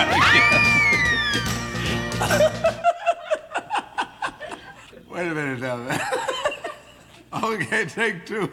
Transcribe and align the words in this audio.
Wait 5.10 5.26
a 5.26 5.34
minute 5.34 5.60
now, 5.60 5.78
okay, 7.42 7.84
take 7.86 8.24
two. 8.24 8.48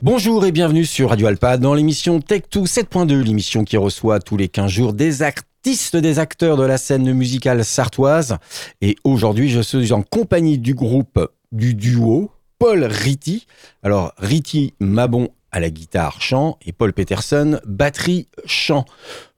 Bonjour 0.00 0.46
et 0.46 0.52
bienvenue 0.52 0.84
sur 0.84 1.10
Radio 1.10 1.26
Alpa 1.26 1.58
dans 1.58 1.74
l'émission 1.74 2.18
Tech2 2.18 2.66
7.2, 2.66 3.20
l'émission 3.20 3.64
qui 3.64 3.76
reçoit 3.76 4.18
tous 4.18 4.36
les 4.36 4.48
15 4.48 4.70
jours 4.70 4.92
des 4.94 5.22
artistes, 5.22 5.96
des 5.96 6.18
acteurs 6.18 6.56
de 6.56 6.64
la 6.64 6.78
scène 6.78 7.12
musicale 7.12 7.64
sartoise. 7.64 8.38
Et 8.80 8.96
aujourd'hui, 9.04 9.50
je 9.50 9.60
suis 9.60 9.92
en 9.92 10.02
compagnie 10.02 10.58
du 10.58 10.74
groupe 10.74 11.28
du 11.52 11.74
duo 11.74 12.30
Paul 12.62 12.84
Ritty. 12.84 13.48
Alors, 13.82 14.14
Ritty 14.18 14.74
Mabon 14.78 15.30
à 15.50 15.58
la 15.58 15.68
guitare 15.68 16.22
chant 16.22 16.58
et 16.64 16.70
Paul 16.70 16.92
Peterson 16.92 17.58
batterie 17.66 18.28
chant. 18.46 18.84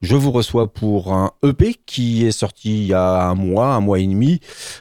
Je 0.05 0.17
vous 0.17 0.33
reçois 0.33 0.71
pour 0.71 1.15
un 1.15 1.31
EP 1.43 1.77
qui 1.87 2.27
est 2.27 2.31
sorti 2.31 2.83
il 2.83 2.87
y 2.89 2.93
a 2.93 3.27
un 3.27 3.35
mois, 3.35 3.69
un 3.69 3.81
mois 3.81 4.01
et 4.01 4.07
demi, 4.07 4.39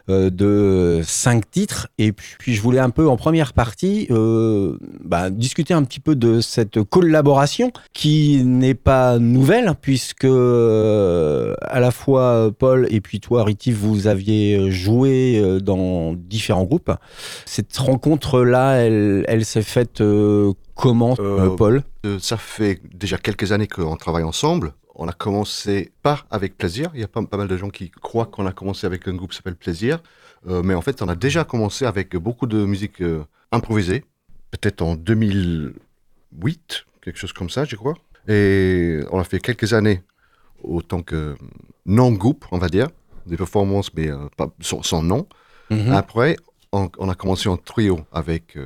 euh, 0.09 0.29
de 0.29 1.01
cinq 1.01 1.49
titres. 1.49 1.87
Et 1.97 2.11
puis 2.11 2.53
je 2.53 2.61
voulais 2.61 2.81
un 2.81 2.89
peu 2.89 3.07
en 3.07 3.15
première 3.15 3.53
partie 3.53 4.05
euh, 4.11 4.77
bah, 5.01 5.29
discuter 5.29 5.73
un 5.73 5.85
petit 5.85 6.01
peu 6.01 6.17
de 6.17 6.41
cette 6.41 6.83
collaboration 6.83 7.71
qui 7.93 8.43
n'est 8.43 8.73
pas 8.73 9.17
nouvelle 9.17 9.75
puisque 9.79 10.25
euh, 10.25 11.55
à 11.61 11.79
la 11.79 11.91
fois 11.91 12.51
Paul 12.59 12.85
et 12.91 12.99
puis 12.99 13.21
toi 13.21 13.45
Riti, 13.45 13.71
vous 13.71 14.07
aviez 14.07 14.71
joué 14.71 15.41
dans 15.61 16.15
différents 16.15 16.65
groupes. 16.65 16.91
Cette 17.45 17.77
rencontre-là, 17.77 18.73
elle, 18.73 19.23
elle 19.29 19.45
s'est 19.45 19.61
faite 19.61 20.03
comment, 20.75 21.15
Paul? 21.55 21.83
ça 22.19 22.35
fait 22.35 22.81
déjà 22.93 23.17
quelques 23.17 23.53
années 23.53 23.67
qu'on 23.67 23.95
travaille 23.95 24.23
ensemble. 24.23 24.73
On 24.95 25.07
a 25.07 25.13
commencé 25.13 25.91
pas 26.03 26.25
avec 26.29 26.57
Plaisir. 26.57 26.91
Il 26.93 27.01
y 27.01 27.03
a 27.03 27.07
pas, 27.07 27.23
pas 27.23 27.37
mal 27.37 27.47
de 27.47 27.57
gens 27.57 27.69
qui 27.69 27.89
croient 27.89 28.27
qu'on 28.27 28.45
a 28.45 28.51
commencé 28.51 28.85
avec 28.85 29.07
un 29.07 29.15
groupe 29.15 29.31
qui 29.31 29.37
s'appelle 29.37 29.55
Plaisir. 29.55 29.99
Euh, 30.47 30.61
mais 30.63 30.73
en 30.75 30.81
fait, 30.81 31.01
on 31.01 31.07
a 31.07 31.15
déjà 31.15 31.43
commencé 31.43 31.85
avec 31.85 32.15
beaucoup 32.15 32.45
de 32.45 32.63
musique 32.63 33.01
euh, 33.01 33.23
improvisée. 33.51 34.05
Peut-être 34.51 34.81
en 34.81 34.95
2008, 34.95 36.85
quelque 37.01 37.17
chose 37.17 37.33
comme 37.33 37.49
ça, 37.49 37.65
je 37.65 37.75
crois. 37.75 37.95
Et 38.27 38.99
on 39.11 39.19
a 39.19 39.23
fait 39.23 39.39
quelques 39.39 39.73
années 39.73 40.03
autant 40.63 41.01
que 41.01 41.35
non-groupe, 41.85 42.45
on 42.51 42.59
va 42.59 42.69
dire. 42.69 42.87
Des 43.25 43.37
performances, 43.37 43.93
mais 43.95 44.09
euh, 44.09 44.27
pas, 44.37 44.53
sans, 44.59 44.83
sans 44.83 45.01
nom. 45.01 45.27
Mhm. 45.71 45.91
Après, 45.91 46.35
on, 46.71 46.89
on 46.99 47.09
a 47.09 47.15
commencé 47.15 47.49
en 47.49 47.57
trio 47.57 48.01
avec 48.11 48.57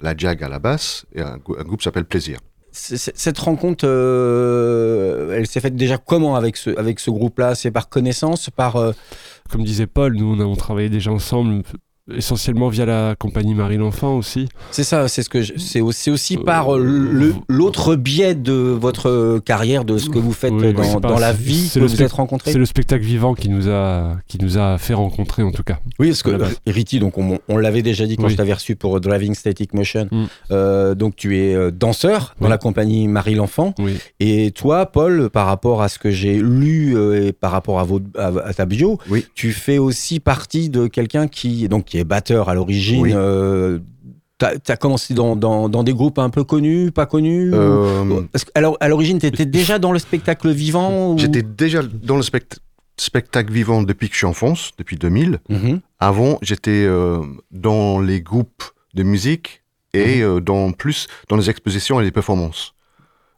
la 0.00 0.16
Jag 0.16 0.42
à 0.42 0.48
la 0.48 0.58
basse 0.58 1.06
et 1.14 1.20
un, 1.20 1.34
un 1.34 1.64
groupe 1.64 1.80
qui 1.80 1.84
s'appelle 1.84 2.04
Plaisir. 2.04 2.38
Cette 2.76 3.38
rencontre, 3.38 3.84
euh, 3.86 5.36
elle 5.36 5.46
s'est 5.46 5.60
faite 5.60 5.76
déjà 5.76 5.96
comment 5.96 6.34
avec 6.34 6.56
ce, 6.56 6.76
avec 6.76 6.98
ce 6.98 7.08
groupe-là? 7.10 7.54
C'est 7.54 7.70
par 7.70 7.88
connaissance, 7.88 8.50
par... 8.50 8.74
euh, 8.76 8.92
Comme 9.48 9.62
disait 9.62 9.86
Paul, 9.86 10.16
nous 10.16 10.34
on, 10.34 10.40
a, 10.40 10.44
on 10.44 10.56
travaillait 10.56 10.90
déjà 10.90 11.12
ensemble, 11.12 11.62
essentiellement 12.14 12.68
via 12.68 12.84
la 12.84 13.14
compagnie 13.18 13.54
Marie 13.54 13.78
l'Enfant 13.78 14.16
aussi. 14.16 14.48
c'est 14.70 14.84
ça, 14.84 15.08
c'est 15.08 15.22
ce 15.22 15.28
que 15.30 15.42
c'est 15.58 15.80
aussi, 15.80 16.36
Euh, 16.36 16.42
par 16.44 16.74
euh, 16.76 17.32
l'autre 17.48 17.96
biais 17.96 18.34
de 18.34 18.52
votre 18.52 19.38
carrière, 19.38 19.84
de 19.84 19.96
ce 19.96 20.10
que 20.10 20.18
vous 20.18 20.32
faites 20.32 20.52
Oui, 20.52 20.74
dans, 21.00 21.18
la 21.18 21.32
vie 21.32 21.66
c'est 21.68 21.80
que 21.80 21.84
le 21.84 21.90
vous 21.90 22.02
êtes 22.02 22.12
rencontrés. 22.12 22.52
C'est 22.52 22.58
le 22.58 22.66
spectacle 22.66 23.04
vivant 23.04 23.34
qui 23.34 23.48
nous 23.48 23.68
a, 23.70 24.16
qui 24.28 24.38
nous 24.38 24.58
a 24.58 24.76
fait 24.78 24.92
rencontrer 24.94 25.42
en 25.42 25.50
tout 25.52 25.62
cas. 25.62 25.78
Oui, 25.98 26.08
parce 26.08 26.22
que 26.22 26.30
Riti, 26.66 26.98
donc 26.98 27.16
on, 27.16 27.38
on 27.48 27.56
l'avait 27.56 27.82
déjà 27.82 28.06
dit 28.06 28.16
quand 28.16 28.24
Oui. 28.24 28.32
je 28.32 28.36
t'avais 28.36 28.52
reçu 28.52 28.76
pour 28.76 29.00
Driving 29.00 29.34
Static 29.34 29.72
Motion. 29.72 30.08
Mm. 30.10 30.24
Euh, 30.50 30.94
donc 30.94 31.16
tu 31.16 31.38
es 31.38 31.70
danseur 31.72 32.34
dans 32.40 32.46
Oui. 32.46 32.50
la 32.50 32.58
compagnie 32.58 33.08
Marie 33.08 33.34
l'Enfant. 33.34 33.74
Et 34.20 34.50
toi, 34.50 34.86
Paul, 34.86 35.30
par 35.30 35.46
rapport 35.46 35.80
à 35.82 35.88
ce 35.88 35.98
que 35.98 36.10
j'ai 36.10 36.38
lu 36.38 36.96
et 37.16 37.32
par 37.32 37.50
rapport 37.52 37.80
à, 37.80 37.84
votre, 37.84 38.04
à, 38.18 38.26
à 38.44 38.52
ta 38.52 38.66
bio, 38.66 38.98
Oui. 39.08 39.24
tu 39.34 39.52
fais 39.52 39.78
aussi 39.78 40.20
partie 40.20 40.68
de 40.68 40.86
quelqu'un 40.86 41.28
qui, 41.28 41.66
donc, 41.68 41.93
qui 41.94 42.00
est 42.00 42.04
batteur 42.04 42.48
à 42.48 42.54
l'origine. 42.54 43.02
Oui. 43.02 43.12
Euh, 43.14 43.78
T'as 44.36 44.50
as 44.66 44.76
commencé 44.76 45.14
dans, 45.14 45.36
dans, 45.36 45.68
dans 45.68 45.84
des 45.84 45.92
groupes 45.94 46.18
un 46.18 46.28
peu 46.28 46.42
connus, 46.42 46.90
pas 46.90 47.06
connus 47.06 47.52
Euh, 47.54 48.20
que- 48.32 48.50
Alors, 48.56 48.76
à 48.80 48.88
l'origine, 48.88 49.20
tu 49.20 49.26
étais 49.26 49.46
déjà 49.46 49.78
dans 49.78 49.92
le 49.92 50.00
spectacle 50.00 50.50
vivant 50.50 51.12
ou- 51.12 51.18
J'étais 51.18 51.42
déjà 51.42 51.82
dans 51.84 52.16
le 52.16 52.22
spect- 52.22 52.58
spectacle 52.96 53.52
vivant 53.52 53.84
depuis 53.84 54.08
que 54.08 54.14
je 54.14 54.18
suis 54.18 54.26
en 54.26 54.32
France, 54.32 54.72
depuis 54.76 54.96
2000. 54.96 55.38
Mhm. 55.48 55.78
Avant, 56.00 56.38
j'étais 56.42 56.82
euh, 56.84 57.20
dans 57.52 58.00
les 58.00 58.20
groupes 58.20 58.64
de 58.94 59.04
musique 59.04 59.62
et 59.94 60.24
Mhm. 60.24 60.40
dans 60.40 60.72
plus 60.72 61.06
dans 61.28 61.36
les 61.36 61.48
expositions 61.48 62.00
et 62.00 62.04
les 62.04 62.10
performances. 62.10 62.74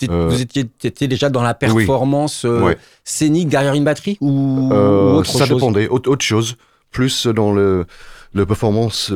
Euh, 0.09 0.28
Vous 0.31 0.41
étiez, 0.41 0.65
déjà 1.09 1.28
dans 1.28 1.43
la 1.43 1.53
performance 1.53 2.47
euh, 2.47 2.62
Ouais. 2.62 2.78
scénique 3.05 3.49
derrière 3.50 3.75
une 3.75 3.84
batterie 3.84 4.16
ou, 4.22 4.71
Euh, 4.72 5.12
ou 5.12 5.16
autre 5.19 5.31
ça 5.31 5.45
chose? 5.45 5.59
dépendait, 5.59 5.89
autre, 5.89 6.11
autre 6.11 6.25
chose. 6.25 6.56
Plus 6.91 7.27
dans 7.27 7.53
le, 7.53 7.84
le 8.32 8.44
performance 8.47 9.12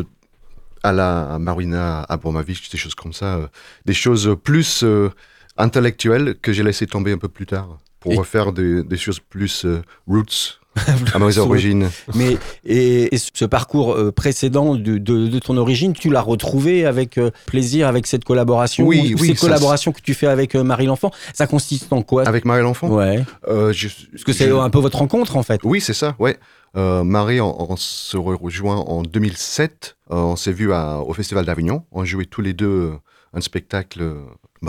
à 0.82 0.92
la 0.92 1.38
Marina 1.38 2.02
Abramovich, 2.08 2.70
des 2.70 2.78
choses 2.78 2.94
comme 2.94 3.12
ça. 3.12 3.36
euh, 3.36 3.46
des 3.84 3.92
choses 3.94 4.34
plus 4.42 4.82
euh, 4.82 5.10
intellectuelles 5.58 6.36
que 6.40 6.52
j'ai 6.52 6.62
laissé 6.62 6.86
tomber 6.86 7.12
un 7.12 7.18
peu 7.18 7.28
plus 7.28 7.46
tard 7.46 7.78
pour 8.00 8.12
Et- 8.12 8.16
refaire 8.16 8.52
des, 8.52 8.82
des 8.82 8.96
choses 8.96 9.20
plus 9.20 9.64
euh, 9.66 9.82
roots 10.06 10.58
à 11.12 11.18
mes 11.18 11.36
origines. 11.38 11.90
Mais 12.14 12.38
et, 12.64 13.14
et 13.14 13.18
ce 13.18 13.44
parcours 13.44 13.92
euh, 13.92 14.12
précédent 14.12 14.76
de, 14.76 14.98
de, 14.98 15.26
de 15.26 15.38
ton 15.40 15.56
origine, 15.58 15.92
tu 15.92 16.08
l'as 16.10 16.20
retrouvé 16.22 16.86
avec 16.86 17.18
plaisir 17.44 17.88
avec 17.88 18.06
cette 18.06 18.24
collaboration 18.24 18.86
Oui, 18.86 19.14
ou 19.14 19.20
oui, 19.20 19.28
Ces 19.30 19.34
ça, 19.34 19.40
collaborations 19.48 19.90
que 19.92 20.00
tu 20.00 20.14
fais 20.14 20.28
avec 20.28 20.54
Marie 20.54 20.86
l'Enfant, 20.86 21.10
ça 21.34 21.46
consiste 21.48 21.92
en 21.92 22.02
quoi? 22.02 22.26
Avec 22.26 22.44
Marie 22.44 22.62
l'Enfant? 22.62 22.88
Ouais. 22.88 23.24
je- 23.72 23.88
Parce 24.12 24.24
que 24.24 24.32
c'est 24.32 24.48
je- 24.48 24.54
un 24.54 24.70
peu 24.70 24.78
votre 24.78 24.98
rencontre 24.98 25.36
en 25.36 25.42
fait. 25.42 25.60
Oui, 25.64 25.80
c'est 25.80 25.92
ça, 25.92 26.14
ouais. 26.20 26.38
Euh, 26.76 27.02
Marie, 27.04 27.40
on, 27.40 27.76
se 27.76 28.16
rejoint 28.16 28.76
en 28.76 29.02
2007. 29.02 29.96
Euh, 30.10 30.14
on 30.16 30.36
s'est 30.36 30.52
vu 30.52 30.72
au 30.72 31.12
Festival 31.12 31.44
d'Avignon. 31.44 31.84
On 31.92 32.04
jouait 32.04 32.26
tous 32.26 32.42
les 32.42 32.52
deux 32.52 32.66
euh, 32.66 32.92
un 33.32 33.40
spectacle. 33.40 34.14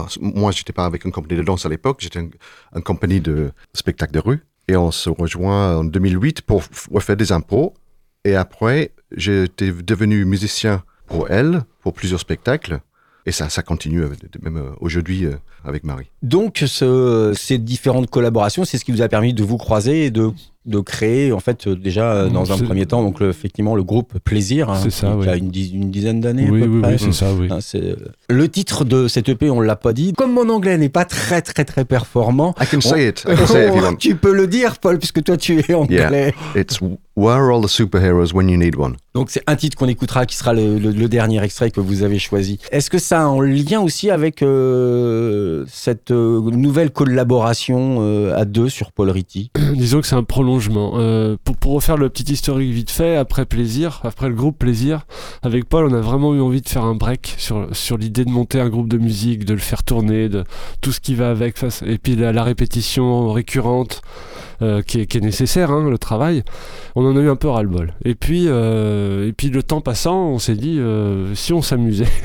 c- 0.09 0.19
moi, 0.21 0.51
j'étais 0.51 0.73
pas 0.73 0.85
avec 0.85 1.05
une 1.05 1.11
compagnie 1.11 1.37
de 1.39 1.45
danse 1.45 1.65
à 1.65 1.69
l'époque, 1.69 1.97
j'étais 2.01 2.19
une 2.19 2.31
une 2.75 2.81
compagnie 2.83 3.21
de 3.21 3.51
spectacle 3.73 4.13
de 4.13 4.19
rue. 4.19 4.43
Et 4.67 4.75
on 4.75 4.91
se 4.91 5.09
rejoint 5.09 5.77
en 5.77 5.83
2008 5.83 6.41
pour 6.41 6.63
refaire 6.91 7.17
des 7.17 7.31
impôts. 7.31 7.73
Et 8.23 8.35
après, 8.35 8.91
j'étais 9.15 9.71
devenu 9.71 10.25
musicien 10.25 10.83
pour 11.07 11.29
elle, 11.29 11.63
pour 11.81 11.93
plusieurs 11.93 12.19
spectacles. 12.19 12.79
Et 13.25 13.31
ça, 13.31 13.49
ça 13.49 13.61
continue, 13.61 14.03
même 14.41 14.73
aujourd'hui, 14.79 15.27
avec 15.63 15.83
Marie. 15.83 16.09
Donc 16.23 16.63
ce, 16.65 17.33
ces 17.35 17.57
différentes 17.59 18.09
collaborations, 18.09 18.65
c'est 18.65 18.77
ce 18.79 18.85
qui 18.85 18.91
vous 18.91 19.01
a 19.03 19.09
permis 19.09 19.33
de 19.33 19.43
vous 19.43 19.57
croiser 19.57 20.05
et 20.05 20.11
de, 20.11 20.31
de 20.65 20.79
créer 20.79 21.31
en 21.31 21.39
fait 21.39 21.65
euh, 21.67 21.75
déjà 21.75 22.11
euh, 22.13 22.29
dans 22.29 22.51
un 22.51 22.57
premier 22.59 22.85
temps 22.85 23.01
donc 23.01 23.19
le- 23.19 23.29
effectivement 23.29 23.75
le 23.75 23.83
groupe 23.83 24.19
Plaisir, 24.23 24.69
hein, 24.69 24.79
C'est 24.83 24.91
ça, 24.91 25.07
qui 25.13 25.17
oui. 25.21 25.27
a 25.29 25.35
une, 25.35 25.49
diz- 25.49 25.73
une 25.73 25.89
dizaine 25.89 26.21
d'années. 26.21 26.47
à 26.47 26.51
Oui, 26.51 26.61
peu 26.61 26.67
oui, 26.67 26.81
près. 26.81 26.91
oui, 26.93 26.99
c'est 26.99 27.11
ça, 27.13 27.33
oui. 27.33 27.47
Hein, 27.49 27.57
c'est- 27.61 27.81
euh, 27.81 27.95
Le 28.29 28.47
titre 28.47 28.85
de 28.85 29.07
cette 29.07 29.27
EP, 29.29 29.49
on 29.49 29.59
l'a 29.61 29.75
pas 29.75 29.93
dit. 29.93 30.13
Comme 30.13 30.33
mon 30.33 30.47
anglais 30.49 30.77
n'est 30.77 30.89
pas 30.89 31.05
très 31.05 31.41
très 31.41 31.65
très 31.65 31.83
performant, 31.85 32.53
I 32.61 32.65
can 32.67 32.81
say 32.81 33.07
it. 33.09 33.23
I 33.27 33.35
can 33.35 33.47
say 33.47 33.63
it 33.67 33.69
if 33.69 33.75
you 33.75 33.81
want. 33.85 33.95
tu 33.95 34.15
peux 34.15 34.33
le 34.33 34.45
dire, 34.47 34.77
Paul, 34.77 34.99
puisque 34.99 35.23
toi 35.23 35.35
tu 35.37 35.59
es 35.59 35.73
anglais. 35.73 36.33
It's 36.55 36.79
Where 37.17 37.35
are 37.35 37.51
all 37.53 37.61
the 37.61 37.67
superheroes 37.67 38.33
when 38.33 38.47
you 38.47 38.57
need 38.57 38.77
one? 38.77 38.95
Donc 39.13 39.31
c'est 39.31 39.43
un 39.45 39.55
titre 39.57 39.77
qu'on 39.77 39.89
écoutera, 39.89 40.25
qui 40.25 40.37
sera 40.37 40.53
le, 40.53 40.79
le- 40.79 40.91
le 40.91 41.07
dernier 41.09 41.43
extrait 41.43 41.69
que 41.69 41.81
vous 41.81 42.03
avez 42.03 42.19
choisi. 42.19 42.57
Est-ce 42.71 42.89
que 42.89 42.99
ça 42.99 43.19
a 43.21 43.23
un 43.25 43.41
lien 43.45 43.81
aussi 43.81 44.09
avec 44.09 44.41
euh, 44.41 45.65
cette 45.67 46.11
euh, 46.11 46.39
nouvelle 46.51 46.91
collaboration 46.91 47.97
euh, 47.99 48.33
à 48.37 48.45
deux 48.45 48.69
sur 48.69 48.91
Paul 48.93 49.09
Ritty? 49.09 49.51
Disons 49.75 49.99
que 50.01 50.07
c'est 50.07 50.15
un 50.15 50.23
prolongement. 50.23 50.50
Euh, 50.59 51.37
pour, 51.43 51.73
refaire 51.73 51.97
le 51.97 52.09
petit 52.09 52.33
historique 52.33 52.71
vite 52.71 52.91
fait, 52.91 53.15
après 53.15 53.45
Plaisir, 53.45 54.01
après 54.03 54.27
le 54.27 54.35
groupe 54.35 54.57
Plaisir, 54.59 55.05
avec 55.43 55.65
Paul, 55.65 55.85
on 55.89 55.93
a 55.93 56.01
vraiment 56.01 56.33
eu 56.35 56.41
envie 56.41 56.61
de 56.61 56.67
faire 56.67 56.83
un 56.83 56.95
break 56.95 57.35
sur, 57.37 57.97
l'idée 57.97 58.25
de 58.25 58.29
monter 58.29 58.59
un 58.59 58.69
groupe 58.69 58.89
de 58.89 58.97
musique, 58.97 59.45
de 59.45 59.53
le 59.53 59.59
faire 59.59 59.83
tourner, 59.83 60.29
de 60.29 60.43
tout 60.81 60.91
ce 60.91 60.99
qui 60.99 61.15
va 61.15 61.29
avec, 61.29 61.55
et 61.85 61.97
puis 61.97 62.15
la 62.15 62.43
répétition 62.43 63.31
récurrente 63.31 64.01
euh, 64.61 64.81
qui, 64.81 65.01
est, 65.01 65.05
qui 65.07 65.17
est 65.17 65.21
nécessaire, 65.21 65.71
hein, 65.71 65.89
le 65.89 65.97
travail. 65.97 66.43
On 66.95 67.05
en 67.05 67.17
a 67.17 67.19
eu 67.19 67.29
un 67.29 67.35
peu 67.35 67.47
ras-le-bol. 67.47 67.93
Et 68.05 68.15
puis, 68.15 68.45
euh, 68.47 69.27
et 69.27 69.33
puis 69.33 69.49
le 69.49 69.63
temps 69.63 69.81
passant, 69.81 70.27
on 70.27 70.39
s'est 70.39 70.55
dit, 70.55 70.77
euh, 70.79 71.33
si 71.35 71.53
on 71.53 71.61
s'amusait. 71.61 72.05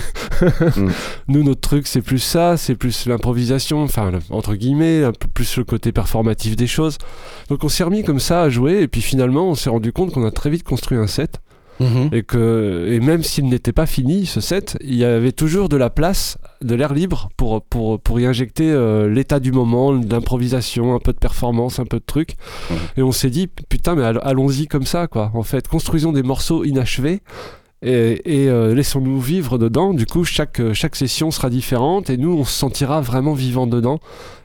Mm. 0.76 0.90
Nous, 1.28 1.42
notre 1.44 1.62
truc, 1.62 1.86
c'est 1.86 2.02
plus 2.02 2.18
ça, 2.18 2.58
c'est 2.58 2.74
plus 2.74 3.06
l'improvisation, 3.06 3.82
enfin, 3.82 4.12
entre 4.28 4.54
guillemets, 4.54 5.02
un 5.02 5.12
peu 5.12 5.28
plus 5.28 5.56
le 5.56 5.64
côté 5.64 5.92
performatif 5.92 6.56
des 6.56 6.66
choses. 6.66 6.98
Donc 7.48 7.64
on 7.64 7.70
s'est 7.70 7.84
remis 7.84 8.04
comme 8.04 8.20
ça 8.20 8.42
à 8.42 8.50
jouer, 8.50 8.82
et 8.82 8.86
puis 8.86 9.00
finalement, 9.00 9.48
on 9.48 9.54
s'est 9.54 9.70
rendu 9.70 9.94
compte 9.94 10.12
qu'on 10.12 10.26
a 10.26 10.30
très 10.30 10.50
vite 10.50 10.62
construit 10.62 10.98
un 10.98 11.06
set, 11.06 11.40
et 12.12 12.22
que 12.22 12.86
et 12.90 13.00
même 13.00 13.22
s'il 13.22 13.46
n'était 13.48 13.72
pas 13.72 13.86
fini 13.86 14.24
ce 14.26 14.40
set 14.40 14.78
il 14.82 14.94
y 14.94 15.04
avait 15.04 15.32
toujours 15.32 15.68
de 15.68 15.76
la 15.76 15.90
place 15.90 16.38
de 16.62 16.74
l'air 16.74 16.94
libre 16.94 17.28
pour 17.36 17.62
pour 17.62 18.00
pour 18.00 18.18
y 18.18 18.24
injecter 18.26 18.70
euh, 18.70 19.08
l'état 19.12 19.40
du 19.40 19.52
moment 19.52 19.92
l'improvisation 19.92 20.94
un 20.94 20.98
peu 20.98 21.12
de 21.12 21.18
performance 21.18 21.78
un 21.78 21.84
peu 21.84 21.98
de 21.98 22.04
truc 22.06 22.30
Mhm. 22.70 22.76
et 22.96 23.02
on 23.02 23.12
s'est 23.12 23.30
dit 23.30 23.48
putain 23.68 23.94
mais 23.94 24.02
all- 24.04 24.20
allons-y 24.22 24.66
comme 24.66 24.86
ça 24.86 25.06
quoi 25.06 25.30
en 25.34 25.42
fait 25.42 25.68
construisons 25.68 26.12
des 26.12 26.22
morceaux 26.22 26.64
inachevés 26.64 27.20
et, 27.82 28.22
et, 28.44 28.48
euh, 28.48 28.74
laissons-nous 28.74 29.20
vivre 29.20 29.58
dedans. 29.58 29.92
Du 29.92 30.06
coup, 30.06 30.24
chaque, 30.24 30.62
chaque 30.72 30.96
session 30.96 31.30
sera 31.30 31.50
différente 31.50 32.08
et 32.08 32.16
nous, 32.16 32.32
on 32.32 32.42
se 32.44 32.50
sentira 32.52 33.02
vraiment 33.02 33.34
vivant 33.34 33.66
dedans. 33.66 34.00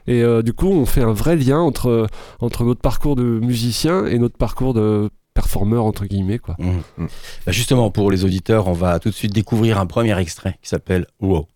Et 0.06 0.22
euh, 0.22 0.42
du 0.42 0.52
coup, 0.52 0.68
on 0.68 0.84
fait 0.84 1.00
un 1.00 1.14
vrai 1.14 1.34
lien 1.36 1.58
entre, 1.58 2.08
entre 2.40 2.62
notre 2.64 2.82
parcours 2.82 3.16
de 3.16 3.22
musicien 3.24 4.04
et 4.04 4.18
notre 4.18 4.36
parcours 4.36 4.74
de 4.74 5.08
performeur, 5.34 5.84
entre 5.84 6.04
guillemets. 6.06 6.38
Quoi. 6.38 6.56
Mhm. 6.58 6.82
Bah, 7.46 7.52
justement, 7.52 7.90
pour 7.90 8.10
les 8.10 8.24
auditeurs, 8.24 8.68
on 8.68 8.72
va 8.72 8.98
tout 8.98 9.10
de 9.10 9.14
suite 9.14 9.32
découvrir 9.32 9.78
un 9.78 9.86
premier 9.86 10.18
extrait 10.18 10.58
qui 10.62 10.68
s'appelle 10.68 11.06
Wow. 11.20 11.48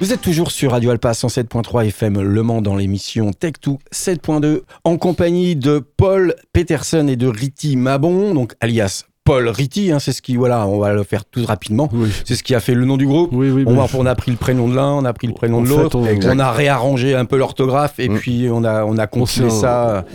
Vous 0.00 0.12
êtes 0.12 0.20
toujours 0.20 0.50
sur 0.52 0.70
Radio 0.72 0.90
Alpa 0.90 1.10
107.3 1.12 1.86
FM 1.86 2.20
Le 2.22 2.42
Mans 2.42 2.62
dans 2.62 2.76
l'émission 2.76 3.30
Tech2 3.30 3.78
7.2 3.92 4.60
en 4.84 4.96
compagnie 4.96 5.56
de 5.56 5.80
Paul 5.96 6.34
Peterson 6.52 7.08
et 7.08 7.16
de 7.16 7.26
Riti 7.26 7.76
Mabon, 7.76 8.32
donc 8.34 8.54
alias 8.60 9.04
Paul 9.24 9.48
Ritty, 9.48 9.92
hein, 9.92 9.98
c'est 9.98 10.12
ce 10.12 10.22
qui, 10.22 10.36
voilà, 10.36 10.66
on 10.66 10.78
va 10.78 10.94
le 10.94 11.02
faire 11.02 11.26
tout 11.26 11.44
rapidement. 11.44 11.90
Oui. 11.92 12.08
C'est 12.24 12.34
ce 12.34 12.42
qui 12.42 12.54
a 12.54 12.60
fait 12.60 12.72
le 12.72 12.86
nom 12.86 12.96
du 12.96 13.06
groupe. 13.06 13.28
Oui, 13.34 13.50
oui, 13.50 13.64
On, 13.66 14.06
a 14.06 14.14
pris 14.14 14.30
le 14.30 14.38
prénom 14.38 14.68
de 14.70 14.74
l'un, 14.74 14.90
on 14.92 15.04
a 15.04 15.12
pris 15.12 15.26
le 15.26 15.34
prénom 15.34 15.58
En 15.58 15.62
de 15.64 15.68
l'autre, 15.68 15.98
on- 15.98 16.30
on, 16.30 16.38
a 16.38 16.50
réarrangé 16.50 17.14
un 17.14 17.26
peu 17.26 17.36
l'orthographe 17.36 17.98
et 18.00 18.08
Mm. 18.08 18.18
puis 18.18 18.48
on 18.50 18.64
a, 18.64 18.86
on 18.86 18.96
a 18.96 19.06
ça. 19.50 20.06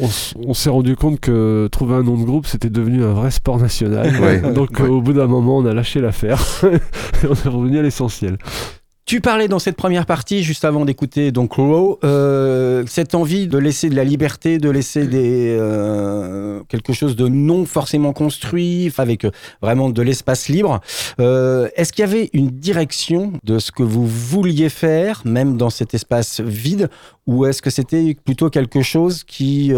on 0.47 0.53
s'est 0.55 0.71
rendu 0.71 0.95
compte 0.95 1.19
que 1.19 1.67
trouver 1.71 1.93
un 1.93 2.01
nom 2.01 2.17
de 2.17 2.23
groupe, 2.23 2.47
c'était 2.47 2.71
devenu 2.71 3.03
un 3.03 3.13
vrai 3.13 3.29
sport 3.29 3.59
national. 3.59 4.53
Donc 4.53 4.81
euh, 4.81 4.87
au 4.87 5.01
bout 5.01 5.13
d'un 5.13 5.27
moment, 5.27 5.57
on 5.57 5.65
a 5.67 5.73
lâché 5.75 5.99
l'affaire. 6.01 6.41
Et 7.23 7.27
on 7.27 7.33
est 7.33 7.49
revenu 7.49 7.77
à 7.77 7.83
l'essentiel. 7.83 8.37
Tu 9.05 9.19
parlais 9.19 9.49
dans 9.49 9.59
cette 9.59 9.75
première 9.75 10.05
partie, 10.05 10.43
juste 10.43 10.63
avant 10.63 10.85
d'écouter 10.85 11.33
donc 11.33 11.55
Raw, 11.55 11.99
euh, 12.05 12.85
cette 12.87 13.15
envie 13.15 13.47
de 13.47 13.57
laisser 13.57 13.89
de 13.89 13.95
la 13.95 14.05
liberté, 14.05 14.59
de 14.59 14.69
laisser 14.69 15.05
euh, 15.11 16.61
quelque 16.69 16.93
chose 16.93 17.17
de 17.17 17.27
non 17.27 17.65
forcément 17.65 18.13
construit, 18.13 18.93
avec 18.97 19.25
euh, 19.25 19.31
vraiment 19.61 19.89
de 19.89 20.01
l'espace 20.01 20.47
libre. 20.47 20.79
Est-ce 21.19 21.91
qu'il 21.91 22.05
y 22.05 22.07
avait 22.07 22.29
une 22.31 22.47
direction 22.47 23.33
de 23.43 23.59
ce 23.59 23.73
que 23.73 23.83
vous 23.83 24.07
vouliez 24.07 24.69
faire, 24.69 25.21
même 25.25 25.57
dans 25.57 25.69
cet 25.69 25.93
espace 25.93 26.39
vide, 26.39 26.89
ou 27.27 27.45
est-ce 27.45 27.61
que 27.61 27.69
c'était 27.69 28.15
plutôt 28.23 28.49
quelque 28.49 28.81
chose 28.81 29.25
qui, 29.25 29.73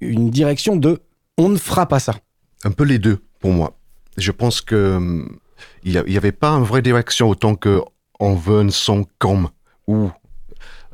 une 0.00 0.30
direction 0.30 0.74
de 0.74 0.98
on 1.38 1.50
ne 1.50 1.56
fera 1.56 1.86
pas 1.86 2.00
ça? 2.00 2.16
Un 2.64 2.72
peu 2.72 2.82
les 2.82 2.98
deux, 2.98 3.18
pour 3.38 3.52
moi. 3.52 3.76
Je 4.16 4.32
pense 4.32 4.60
que 4.60 4.96
hum, 4.96 5.38
il 5.84 6.02
n'y 6.08 6.16
avait 6.16 6.32
pas 6.32 6.50
une 6.50 6.64
vraie 6.64 6.82
direction 6.82 7.28
autant 7.30 7.54
que 7.54 7.80
on 8.20 8.34
veut 8.34 8.60
un 8.60 8.70
son 8.70 9.06
comme 9.18 9.48
ou 9.86 10.10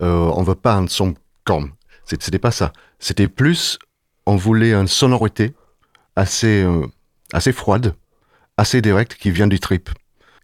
euh, 0.01 0.31
on 0.35 0.43
veut 0.43 0.55
pas 0.55 0.77
un 0.77 0.87
son 0.89 1.15
comme. 1.45 1.73
C'était 2.05 2.39
pas 2.39 2.51
ça. 2.53 2.73
C'était 2.99 3.29
plus, 3.29 3.79
on 4.27 4.37
voulait 4.37 4.73
une 4.75 4.87
sonorité 4.89 5.55
assez, 6.15 6.63
euh, 6.63 6.87
assez 7.33 7.53
froide, 7.53 7.95
assez 8.57 8.81
directe, 8.81 9.15
qui 9.15 9.31
vient 9.31 9.49
du 9.49 9.61
trip. 9.61 9.91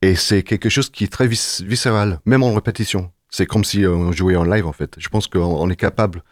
Et 0.02 0.16
c'est 0.16 0.42
quelque 0.42 0.68
chose 0.68 0.90
qui 0.90 1.04
est 1.04 1.12
très 1.12 1.26
vis- 1.28 1.62
viscéral, 1.64 2.20
même 2.26 2.42
en 2.42 2.52
répétition. 2.52 3.12
C'est 3.30 3.46
comme 3.46 3.64
si 3.64 3.84
euh, 3.84 3.92
on 3.94 4.12
jouait 4.12 4.36
en 4.36 4.44
live, 4.44 4.66
en 4.66 4.72
fait. 4.72 4.94
Je 4.98 5.08
pense 5.08 5.28
qu'on 5.28 5.40
on 5.40 5.70
est 5.70 5.76
capable 5.76 6.22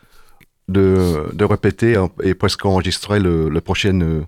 de, 0.69 1.29
de 1.33 1.45
répéter 1.45 1.97
et 2.23 2.35
presque 2.35 2.65
enregistrer 2.67 3.19
le, 3.21 3.49
le 3.49 3.61
prochaine 3.61 4.03
euh, 4.03 4.23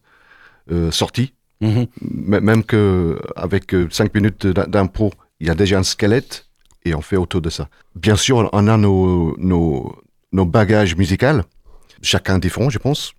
euh, 0.71 0.91
sortie. 0.91 1.35
Mhm. 1.61 1.87
M- 2.03 2.41
Même 2.41 2.65
que 2.65 3.21
avec 3.37 3.75
cinq 3.91 4.15
minutes 4.15 4.47
d'im- 4.47 4.67
d'impro, 4.69 5.13
il 5.43 5.49
y 5.49 5.51
a 5.51 5.57
déjà 5.57 5.77
un 5.77 5.83
squelette 5.83 6.47
et 6.85 6.95
on 6.95 7.03
fait 7.03 7.17
autour 7.17 7.41
de 7.41 7.51
ça. 7.51 7.69
Bien 7.97 8.15
sûr, 8.15 8.49
on 8.53 8.69
a 8.69 8.77
nos, 8.77 9.37
nos, 9.39 10.47
bagages 10.47 10.95
musicaux, 10.95 11.43
chacun 12.01 12.39
différent, 12.39 12.71
je 12.71 12.79
pense. 12.79 13.13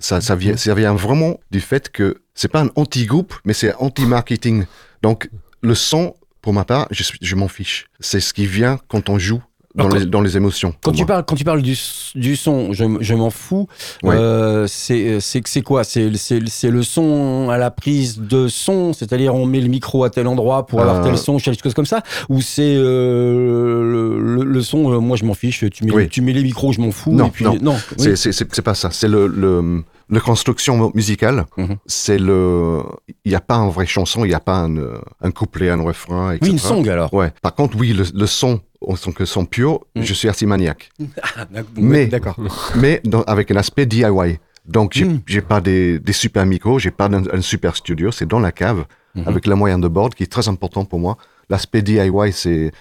Ça, 0.00 0.18
vient, 0.34 0.94
vraiment 0.94 1.38
du 1.52 1.60
fait 1.60 1.88
que 1.90 2.22
c'est 2.34 2.48
pas 2.48 2.62
un 2.62 2.70
anti-groupe, 2.74 3.32
mais 3.44 3.52
c'est 3.52 3.74
anti-marketing. 3.76 4.66
Donc, 5.02 5.30
le 5.60 5.76
son, 5.76 6.16
pour 6.42 6.52
ma 6.52 6.64
part, 6.64 6.88
je, 6.90 7.04
je 7.22 7.34
m'en 7.36 7.48
fiche. 7.48 7.86
C'est 8.00 8.20
ce 8.20 8.34
qui 8.34 8.46
vient 8.46 8.80
quand 8.88 9.08
on 9.08 9.18
joue 9.18 9.42
dans, 9.78 9.88
les, 9.88 10.06
dans 10.06 10.20
les 10.20 10.36
émotions. 10.36 10.74
Quand 10.82 10.92
tu, 10.92 10.98
moi. 10.98 11.06
parles, 11.06 11.24
quand 11.26 11.36
tu 11.36 11.44
parles 11.44 11.62
du, 11.62 11.76
du 12.14 12.36
son, 12.36 12.72
je, 12.72 12.84
je 13.00 13.14
m'en 13.14 13.30
fous. 13.30 13.66
Ouais. 14.02 14.14
Euh, 14.16 14.66
c'est 14.68 15.62
quoi? 15.62 15.84
C'est 15.84 16.10
le 16.10 16.82
son 16.82 17.48
à 17.50 17.58
la 17.58 17.70
prise 17.70 18.18
de 18.20 18.48
son, 18.48 18.92
c'est-à-dire 18.92 19.34
on 19.34 19.46
met 19.46 19.60
le 19.60 19.68
micro 19.68 20.04
à 20.04 20.10
tel 20.10 20.26
endroit 20.26 20.66
pour 20.66 20.80
avoir 20.80 20.96
Euh. 21.00 21.04
tel 21.04 21.16
son, 21.18 21.38
quelque 21.38 21.62
chose 21.62 21.74
comme 21.74 21.86
ça? 21.86 22.02
Ou 22.28 22.40
c'est 22.42 22.74
euh, 22.76 24.18
le, 24.20 24.44
le- 24.44 24.62
son, 24.62 24.92
euh, 24.92 24.98
moi 24.98 25.16
je 25.16 25.24
m'en 25.24 25.34
fiche, 25.34 25.64
tu 25.70 25.84
mets, 25.84 25.92
Oui. 25.92 26.08
tu 26.08 26.20
mets 26.20 26.32
les 26.32 26.42
micros, 26.42 26.72
je 26.72 26.80
m'en 26.80 26.90
fous. 26.90 27.12
Non, 27.12 27.26
et 27.26 27.30
puis, 27.30 27.44
non. 27.44 27.76
oui. 27.98 28.16
C'est 28.16 28.62
pas 28.62 28.74
ça. 28.74 28.90
C'est 28.92 29.08
le, 29.08 29.26
le, 29.26 29.82
la 30.10 30.20
construction 30.20 30.90
musicale. 30.94 31.46
Mhm. 31.56 31.76
C'est 31.86 32.18
le. 32.18 32.82
Il 33.24 33.30
n'y 33.30 33.34
a 33.36 33.40
pas 33.40 33.56
un 33.56 33.68
vrai 33.68 33.86
chanson, 33.86 34.24
il 34.24 34.28
n'y 34.28 34.34
a 34.34 34.40
pas 34.40 34.56
un, 34.58 34.76
euh, 34.76 34.98
un 35.20 35.30
couplet, 35.30 35.68
un 35.70 35.82
refrain, 35.82 36.32
etc. 36.32 36.40
Oui, 36.42 36.50
une 36.52 36.58
song 36.58 36.88
alors. 36.88 37.12
Ouais. 37.12 37.32
Par 37.42 37.54
contre, 37.54 37.76
oui, 37.78 37.92
le, 37.92 38.04
le 38.14 38.26
son, 38.26 38.60
en 38.80 38.94
tant 38.96 39.12
que 39.12 39.24
son 39.24 39.44
pur, 39.44 39.80
Mhm. 39.96 40.02
je 40.04 40.14
suis 40.14 40.28
assez 40.28 40.46
maniaque. 40.46 40.90
Ah, 41.22 41.44
d'accord. 41.50 41.72
Mais- 41.76 42.06
D'accord. 42.14 42.36
Mais 42.76 43.00
dans- 43.04 43.22
avec 43.22 43.50
un 43.50 43.56
aspect 43.56 43.86
DIY. 43.86 44.38
Donc, 44.66 44.92
j'ai 44.94 45.04
Mhm. 45.06 45.20
j'ai 45.26 45.40
pas 45.40 45.60
des, 45.62 45.98
des 45.98 46.12
super 46.12 46.44
micros, 46.44 46.78
j'ai 46.78 46.90
pas 46.90 47.06
un, 47.06 47.24
un 47.38 47.40
super 47.40 47.74
studio, 47.76 48.10
c'est 48.12 48.26
dans 48.28 48.40
la 48.40 48.52
cave, 48.52 48.84
Mhm. 49.14 49.24
avec 49.26 49.46
le 49.46 49.54
moyen 49.54 49.78
de 49.78 49.88
board 49.88 50.14
qui 50.14 50.22
est 50.24 50.32
très 50.36 50.46
important 50.48 50.84
pour 50.84 50.98
moi. 51.00 51.16
L'aspect 51.48 51.80
DIY 51.82 52.32
c'est, 52.32 52.72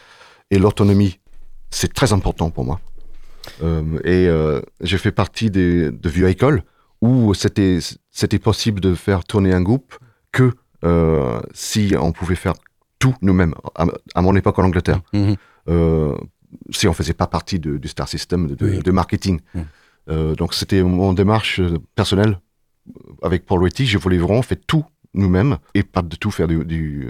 et 0.51 0.59
l'autonomie, 0.59 1.19
c'est 1.71 1.93
très 1.93 2.11
important 2.13 2.49
pour 2.49 2.65
moi. 2.65 2.79
Euh, 3.63 3.81
et 4.03 4.27
euh, 4.27 4.61
j'ai 4.81 4.97
fait 4.97 5.11
partie 5.13 5.49
des, 5.49 5.89
de 5.91 6.09
vieux 6.09 6.27
écoles 6.27 6.63
où 7.01 7.33
c'était 7.33 7.79
c'était 8.11 8.39
possible 8.39 8.79
de 8.81 8.95
faire 8.95 9.23
tourner 9.23 9.53
un 9.53 9.61
groupe 9.61 9.97
que 10.31 10.53
euh, 10.83 11.39
si 11.53 11.93
on 11.99 12.11
pouvait 12.11 12.35
faire 12.35 12.53
tout 12.99 13.15
nous-mêmes, 13.21 13.53
à, 13.75 13.85
à 14.15 14.21
mon 14.21 14.35
époque 14.35 14.57
en 14.59 14.63
Angleterre. 14.63 15.01
Mhm. 15.13 15.35
Euh, 15.69 16.15
si 16.71 16.87
on 16.87 16.93
faisait 16.93 17.13
pas 17.13 17.27
partie 17.27 17.59
de- 17.59 17.77
du 17.77 17.87
Star 17.87 18.07
System 18.07 18.47
de, 18.47 18.55
de- 18.55 18.65
Oui. 18.69 18.79
de 18.79 18.91
marketing. 18.91 19.39
Mm. 19.53 19.59
Euh, 20.09 20.35
donc 20.35 20.53
c'était 20.53 20.81
mon 20.81 21.11
démarche 21.13 21.59
personnelle 21.93 22.39
avec 23.21 23.45
Paul 23.45 23.61
Retty. 23.63 23.85
Je 23.85 23.97
voulais 23.97 24.17
vraiment 24.17 24.41
faire 24.41 24.57
tout 24.65 24.85
nous-mêmes 25.13 25.57
et 25.73 25.83
pas 25.83 26.01
de 26.01 26.15
tout 26.15 26.31
faire 26.31 26.47
du, 26.47 26.63
du, 26.63 27.09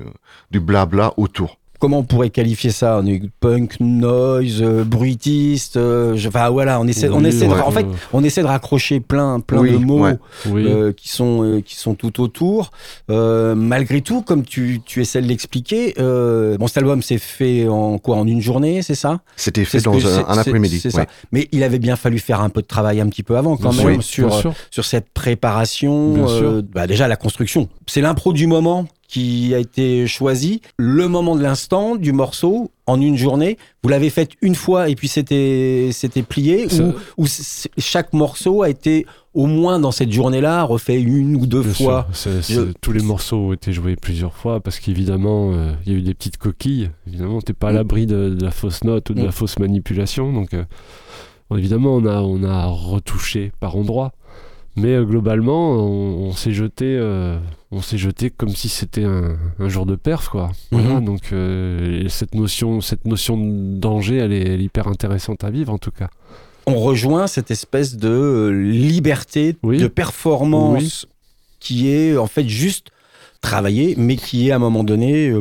du 0.50 0.60
blabla 0.60 1.14
autour. 1.18 1.60
Comment 1.80 2.00
on 2.00 2.04
pourrait 2.04 2.30
qualifier 2.30 2.72
ça? 2.72 3.00
On 3.02 3.06
est 3.06 3.22
punk, 3.40 3.80
noise, 3.80 4.62
euh, 4.62 4.84
bruitiste. 4.84 5.78
euh, 5.78 6.16
je- 6.16 6.28
Enfin 6.28 6.50
voilà, 6.50 6.80
on 6.80 6.88
essaie, 6.88 7.10
on 7.10 7.24
essaie 7.24 7.48
de, 7.48 7.54
en 7.54 7.72
fait, 7.72 7.86
on 8.14 8.24
essaie 8.24 8.42
de 8.42 8.48
raccrocher 8.48 9.00
plein, 9.00 9.40
plein 9.40 9.60
Oui, 9.62 9.72
de 9.72 9.78
mots 9.78 10.04
ouais. 10.06 10.18
Oui. 10.50 10.66
euh, 10.68 10.92
qui 10.92 11.10
sont 11.10 11.62
qui 11.66 11.76
sont 11.76 11.94
tout 11.96 12.22
autour. 12.22 12.72
Malgré 13.10 14.02
tout, 14.02 14.22
comme 14.22 14.44
tu, 14.44 14.82
tu 14.86 15.02
essaies 15.02 15.22
de 15.22 15.28
l'expliquer, 15.28 15.94
bon, 15.98 16.68
cet 16.68 16.78
album 16.80 17.02
s'est 17.02 17.18
fait 17.18 17.68
en 17.68 17.98
quoi? 17.98 18.18
En 18.18 18.28
une 18.28 18.42
journée, 18.42 18.82
c'est 18.82 18.96
ça? 18.96 19.20
C'était 19.36 19.66
fait 19.66 19.82
dans 19.82 19.92
que- 19.98 20.06
un, 20.30 20.38
après-midi. 20.38 20.80
C'est 20.80 20.96
ouais. 20.96 21.04
ça. 21.04 21.08
Mais 21.32 21.48
il 21.52 21.64
avait 21.64 21.80
bien 21.80 21.96
fallu 21.96 22.20
faire 22.20 22.42
un 22.42 22.50
peu 22.50 22.62
de 22.62 22.68
travail 22.68 23.00
un 23.02 23.08
petit 23.08 23.24
peu 23.24 23.38
avant 23.38 23.58
quand 23.58 23.70
Bien 23.74 23.86
même 23.86 24.02
sûr, 24.02 24.34
sur 24.34 24.54
sur 24.72 24.86
cette 24.86 25.10
préparation. 25.14 26.26
Bah 26.74 26.88
déjà 26.88 27.08
la 27.08 27.16
construction. 27.16 27.70
C'est 27.86 28.02
l'impro 28.02 28.34
du 28.34 28.48
moment 28.48 28.88
qui 29.08 29.54
a 29.56 29.60
été 29.60 30.06
choisi, 30.06 30.62
le 30.78 31.08
moment 31.08 31.36
de 31.36 31.42
l'instant 31.42 31.96
du 31.96 32.12
morceau 32.12 32.72
en 32.88 33.00
une 33.00 33.16
journée. 33.18 33.58
Vous 33.84 33.90
l'avez 33.90 34.10
fait 34.10 34.32
une 34.42 34.56
fois 34.56 34.90
et 34.90 34.96
puis 34.96 35.08
c'était 35.08 35.90
c'était 35.94 36.24
plié 36.24 36.68
ou, 37.18 37.26
chaque 37.78 38.12
morceau 38.14 38.64
a 38.64 38.70
été 38.70 39.06
au 39.34 39.46
moins 39.46 39.80
dans 39.80 39.92
cette 39.92 40.12
journée-là 40.12 40.64
refait 40.64 41.00
une 41.00 41.36
ou 41.36 41.46
deux 41.46 41.62
Bien 41.62 41.74
fois. 41.74 42.08
sûr. 42.12 42.32
Je- 42.42 42.72
Tous 42.82 42.92
les 42.92 43.04
morceaux 43.04 43.38
ont 43.38 43.54
été 43.54 43.72
joués 43.72 43.96
plusieurs 43.96 44.34
fois 44.34 44.60
parce 44.60 44.80
qu'évidemment, 44.80 45.52
euh, 45.54 45.72
il 45.86 45.92
y 45.94 45.96
a 45.96 46.00
eu 46.00 46.02
des 46.02 46.14
petites 46.14 46.38
coquilles. 46.38 46.90
Évidemment, 47.08 47.40
t'es 47.42 47.54
pas 47.54 47.70
à 47.70 47.72
Mm. 47.72 47.76
l'abri 47.76 48.06
de, 48.08 48.30
de 48.30 48.44
la 48.44 48.52
fausse 48.52 48.84
note 48.84 49.10
ou 49.10 49.14
de 49.14 49.22
Mm. 49.22 49.26
la 49.26 49.32
fausse 49.32 49.60
manipulation. 49.60 50.34
Donc, 50.34 50.54
euh, 50.54 50.64
évidemment, 51.56 51.96
on 51.96 52.06
a, 52.06 52.22
on 52.22 52.44
a 52.44 52.66
retouché 52.66 53.52
par 53.60 53.76
endroits. 53.78 54.12
Mais 54.78 54.94
euh, 54.94 55.04
globalement, 55.04 55.72
on, 55.74 56.28
on 56.28 56.32
s'est 56.34 56.52
jeté, 56.54 56.86
euh, 56.86 57.38
on 57.72 57.82
s'est 57.82 57.98
jeté 57.98 58.30
comme 58.30 58.50
si 58.56 58.70
c'était 58.70 59.04
un, 59.04 59.36
un 59.60 59.70
jour 59.70 59.86
de 59.86 59.96
perf, 59.96 60.30
quoi. 60.30 60.52
Voilà, 60.72 61.00
Mhm. 61.00 61.06
donc 61.06 61.22
euh, 61.34 62.06
et 62.06 62.10
cette 62.10 62.36
notion, 62.36 62.80
cette 62.82 63.06
notion 63.06 63.38
de 63.38 63.78
danger, 63.80 64.18
elle 64.18 64.32
est, 64.34 64.48
elle 64.48 64.62
est 64.62 64.66
hyper 64.66 64.88
intéressante 64.88 65.44
à 65.44 65.50
vivre 65.50 65.74
en 65.74 65.78
tout 65.80 65.92
cas. 65.92 66.10
On 66.68 66.76
rejoint 66.80 67.28
cette 67.28 67.50
espèce 67.50 67.96
de 67.98 68.50
liberté 68.54 69.56
Oui. 69.64 69.78
de 69.78 69.88
performance 69.88 71.08
qui 71.60 71.90
est 71.90 72.18
en 72.18 72.28
fait 72.28 72.48
juste 72.48 72.90
travaillée, 73.42 73.96
mais 73.98 74.16
qui 74.16 74.48
est 74.48 74.52
à 74.52 74.58
un 74.58 74.60
moment 74.60 74.84
donné, 74.84 75.34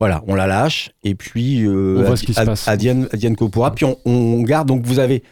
voilà, 0.00 0.22
on 0.26 0.34
la 0.34 0.46
lâche 0.46 0.90
et 1.04 1.14
puis 1.14 1.62
euh, 1.66 1.96
On 1.98 2.02
voit 2.04 2.16
ce 2.16 2.24
qui 2.24 2.32
se 2.34 2.42
passe. 2.42 2.66
Adienne, 2.66 3.08
adienne 3.12 3.36
pourra. 3.36 3.72
Puis 3.74 3.84
on, 3.84 3.98
on 4.06 4.42
garde. 4.42 4.66
Donc 4.68 4.84
vous 4.86 4.98
avez, 4.98 5.22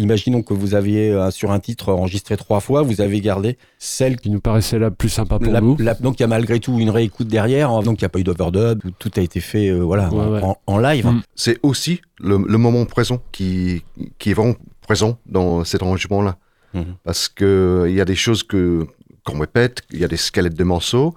imaginons 0.00 0.42
que 0.42 0.54
vous 0.54 0.74
aviez 0.74 1.10
euh, 1.12 1.30
sur 1.30 1.50
un 1.52 1.60
titre 1.60 1.92
enregistré 1.92 2.36
trois 2.36 2.60
fois, 2.60 2.82
vous 2.82 3.00
avez 3.00 3.20
gardé 3.20 3.58
celle 3.78 4.16
Qui 4.16 4.30
nous 4.30 4.40
paraissait 4.40 4.78
la 4.78 4.90
plus 4.90 5.08
sympa 5.08 5.38
pour 5.38 5.52
la- 5.52 5.60
nous. 5.60 5.76
la- 5.78 5.94
donc 5.94 6.18
il 6.18 6.22
y 6.22 6.24
a 6.24 6.28
malgré 6.28 6.58
tout 6.60 6.78
une 6.78 6.90
réécoute 6.90 7.28
derrière, 7.28 7.70
hein. 7.70 7.82
donc 7.82 8.00
il 8.00 8.04
n'y 8.04 8.06
a 8.06 8.08
pas 8.08 8.18
eu 8.18 8.24
d'overdub, 8.24 8.80
tout- 8.98 9.10
a 9.16 9.20
été 9.20 9.40
fait 9.40 9.68
euh, 9.68 9.80
voilà, 9.80 10.08
Ouais, 10.12 10.20
en, 10.24 10.32
ouais. 10.32 10.42
en- 10.42 10.56
en 10.66 10.78
live. 10.78 11.06
Mm. 11.06 11.22
C'est 11.34 11.58
aussi 11.62 12.00
le, 12.18 12.38
le 12.46 12.58
moment 12.58 12.84
présent 12.86 13.20
qui, 13.32 13.82
qui 14.18 14.30
est 14.30 14.34
vraiment 14.34 14.54
présent 14.82 15.18
dans 15.26 15.64
cet 15.64 15.82
arrangement-là. 15.82 16.36
Mhm. 16.74 16.84
Parce 17.04 17.28
qu'il 17.28 17.90
y 17.92 18.00
a 18.00 18.04
des 18.04 18.14
choses 18.14 18.42
que 18.42 18.86
qu'on 19.24 19.38
répète, 19.40 19.82
il 19.92 19.98
y 20.00 20.04
a 20.04 20.08
des 20.08 20.16
squelettes 20.16 20.54
de 20.54 20.64
morceaux 20.64 21.14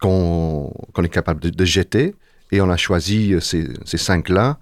qu'on 0.00 0.72
qu'on 0.92 1.02
est 1.02 1.08
capable 1.08 1.40
de, 1.40 1.50
de 1.50 1.64
jeter. 1.64 2.14
Et 2.52 2.60
on 2.60 2.70
a 2.70 2.76
choisi 2.76 3.34
ces, 3.40 3.68
ces 3.84 3.96
cinq-là 3.98 4.58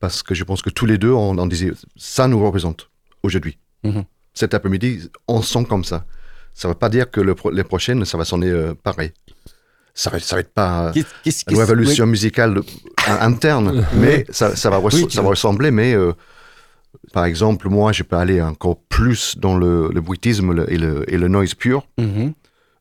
parce 0.00 0.22
que 0.22 0.34
je 0.34 0.44
pense 0.44 0.62
que 0.62 0.70
tous 0.70 0.86
les 0.86 0.98
deux, 0.98 1.12
on, 1.12 1.38
on 1.38 1.46
disait 1.46 1.72
ça 1.96 2.28
nous 2.28 2.44
représente 2.44 2.90
aujourd'hui. 3.22 3.58
Mhm. 3.84 4.04
Cet 4.34 4.54
après-midi, 4.54 5.08
on 5.28 5.42
sent 5.42 5.64
comme 5.68 5.84
ça. 5.84 6.04
Ça 6.54 6.68
ne 6.68 6.72
veut 6.72 6.78
pas 6.78 6.88
dire 6.88 7.10
que 7.10 7.20
le 7.20 7.34
pro- 7.34 7.50
les 7.50 7.64
prochaines, 7.64 8.04
ça 8.04 8.16
va 8.18 8.24
sonner 8.24 8.48
euh, 8.50 8.74
pareil. 8.74 9.12
Ça 9.94 10.10
va, 10.10 10.18
ça 10.20 10.36
va 10.36 10.40
être 10.40 10.52
pas 10.52 10.92
qu'est-ce- 11.24 11.44
une 11.50 11.56
révolution 11.58 12.06
musicale 12.06 12.60
in- 13.06 13.18
interne, 13.20 13.86
mais 13.94 14.26
ça, 14.30 14.54
ça 14.56 14.68
va, 14.70 14.78
Oui, 14.80 15.06
ça 15.10 15.22
ressembler. 15.22 15.70
Mais 15.70 15.94
euh, 15.94 16.12
par 17.12 17.24
exemple, 17.24 17.68
moi, 17.68 17.92
je 17.92 18.02
peux 18.02 18.16
aller 18.16 18.42
encore 18.42 18.78
plus 18.88 19.36
dans 19.38 19.56
le, 19.56 19.88
le 19.92 20.00
bruitisme 20.02 20.52
le- 20.52 20.70
et, 20.72 20.76
le, 20.78 21.10
et 21.12 21.16
le 21.16 21.28
noise 21.28 21.54
pur. 21.54 21.86
Mhm. 21.98 22.32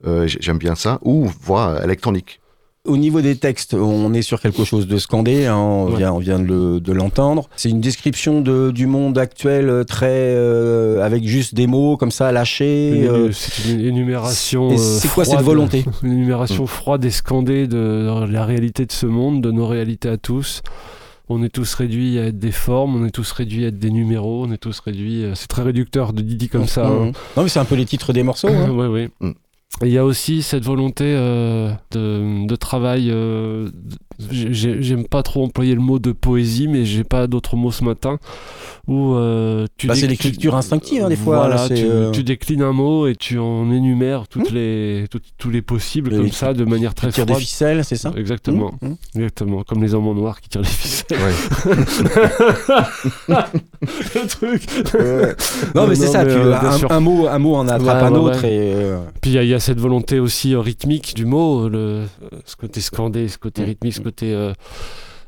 Euh, 0.05 0.27
J'aime 0.27 0.57
bien 0.57 0.75
ça. 0.75 0.99
Ou 1.03 1.25
voix 1.41 1.81
électronique. 1.83 2.41
Au 2.85 2.97
niveau 2.97 3.21
des 3.21 3.35
textes, 3.35 3.73
on 3.73 4.13
est 4.13 4.21
sur 4.21 4.39
quelque 4.39 4.63
chose 4.63 4.87
de 4.87 4.97
scandé, 4.97 5.45
hein, 5.47 5.57
on, 5.57 5.85
Ouais. 5.89 5.97
vient, 5.97 6.13
on 6.13 6.19
vient 6.19 6.39
de 6.39 6.45
le- 6.45 6.79
de 6.79 6.93
l'entendre. 6.93 7.49
C'est 7.55 7.69
une 7.69 7.81
description 7.81 8.41
de, 8.41 8.71
du 8.71 8.85
monde 8.87 9.17
actuel 9.17 9.69
euh, 9.69 9.83
très 9.83 10.07
euh, 10.11 11.03
avec 11.03 11.25
juste 11.27 11.55
des 11.55 11.67
mots 11.67 11.97
comme 11.97 12.11
ça 12.11 12.31
lâchés. 12.31 13.07
Euh, 13.09 13.31
c'est 13.31 13.71
une 13.71 13.79
énumération. 13.81 14.69
et 14.71 14.75
euh, 14.75 14.77
c'est 14.99 15.07
quoi 15.11 15.25
cette 15.25 15.41
volonté 15.41 15.83
Une 16.03 16.11
énumération 16.13 16.67
froide 16.67 17.03
et 17.05 17.09
scandée 17.11 17.67
de 17.67 18.25
la 18.29 18.45
réalité 18.45 18.85
de 18.85 18.91
ce 18.91 19.05
monde, 19.07 19.41
de 19.41 19.51
nos 19.51 19.67
réalités 19.67 20.09
à 20.09 20.17
tous. 20.17 20.61
On 21.27 21.41
est 21.41 21.49
tous 21.49 21.73
réduits 21.73 22.19
à 22.19 22.25
être 22.25 22.37
des 22.37 22.51
formes, 22.51 23.01
on 23.01 23.05
est 23.07 23.09
tous 23.09 23.31
réduits 23.31 23.65
à 23.65 23.69
être 23.69 23.79
des 23.79 23.89
numéros, 23.89 24.45
on 24.47 24.51
est 24.51 24.57
tous 24.59 24.79
réduits. 24.79 25.23
euh, 25.23 25.31
C'est 25.33 25.47
très 25.47 25.63
réducteur 25.63 26.13
de 26.13 26.21
Didi 26.21 26.49
comme 26.49 26.67
ça. 26.67 26.85
hein. 26.85 27.05
Mhm. 27.05 27.11
Non 27.37 27.43
mais 27.43 27.49
c'est 27.49 27.57
un 27.59 27.65
peu 27.65 27.73
les 27.73 27.85
titres 27.85 28.13
des 28.13 28.21
morceaux. 28.21 28.47
hein. 28.49 28.69
ouais, 28.77 28.85
ouais. 28.87 29.09
Mm. 29.21 29.31
Il 29.81 29.89
y 29.89 29.97
a 29.97 30.05
aussi 30.05 30.41
cette 30.41 30.63
volonté 30.63 31.03
euh, 31.05 31.71
de, 31.91 32.47
de 32.47 32.55
travail. 32.55 33.11
J'aime 34.31 35.05
pas 35.07 35.23
trop 35.23 35.43
employer 35.43 35.75
le 35.75 35.81
mot 35.81 35.99
de 35.99 36.11
poésie, 36.11 36.67
mais 36.67 36.85
j'ai 36.85 37.03
pas 37.03 37.27
d'autres 37.27 37.55
mots 37.55 37.71
ce 37.71 37.83
matin. 37.83 38.17
Où 38.87 39.15
euh, 39.15 39.65
tu 39.77 39.87
Bah, 39.87 39.95
c'est 39.95 40.05
l'écriture 40.07 40.55
instinctive, 40.55 41.03
hein, 41.05 41.09
des 41.09 41.15
fois, 41.15 41.37
Voilà, 41.47 41.67
tu, 41.67 41.73
euh, 41.77 42.11
tu 42.11 42.23
déclines 42.23 42.61
un 42.61 42.71
mot 42.71 43.07
et 43.07 43.15
tu 43.15 43.39
en 43.39 43.71
énumères 43.71 44.27
toutes 44.27 44.51
les, 44.51 45.05
tout- 45.09 45.19
tous 45.39 45.49
les 45.49 45.63
possibles 45.63 46.15
comme 46.15 46.31
ça, 46.31 46.53
de 46.53 46.63
manière 46.65 46.93
très 46.93 47.09
Tire 47.11 47.25
des 47.25 47.33
froide. 47.33 47.41
ficelles, 47.43 47.83
c'est 47.83 47.95
ça? 47.95 48.13
Exactement, 48.15 48.73
Mhm. 48.83 48.89
Mhm. 48.89 48.95
exactement, 49.15 49.63
comme 49.63 49.81
les 49.81 49.95
hommes 49.95 50.07
en 50.07 50.13
noir 50.13 50.39
qui 50.39 50.49
tirent 50.49 50.61
les 50.61 50.67
ficelles. 50.67 51.17
le 53.27 54.27
truc. 54.27 54.63
Non 55.75 55.87
mais 55.87 55.95
c'est 55.95 56.07
ça, 56.07 56.23
mais, 56.23 56.33
tu- 56.33 56.39
euh, 56.39 56.53
un, 56.55 56.95
un 56.95 56.99
mot, 56.99 57.27
un 57.27 57.39
mot 57.39 57.55
en 57.55 57.67
attrape 57.67 57.81
Ouais, 58.03 58.07
un 58.07 58.11
ouais, 58.11 58.17
autre 58.19 58.45
et 58.45 58.73
euh, 58.75 58.99
Puis 59.21 59.31
il 59.31 59.33
y, 59.33 59.37
a- 59.39 59.43
il 59.43 59.49
y 59.49 59.53
a 59.53 59.59
cette 59.59 59.79
volonté 59.79 60.19
aussi 60.19 60.55
rythmique 60.55 61.13
du 61.15 61.25
mot, 61.25 61.67
le, 61.69 62.03
ce 62.45 62.55
côté 62.55 62.81
scandé, 62.81 63.27
ce 63.27 63.37
côté 63.37 63.63
rythmique, 63.63 63.93
ce 63.93 64.01
côté 64.05 64.33
euh, 64.33 64.53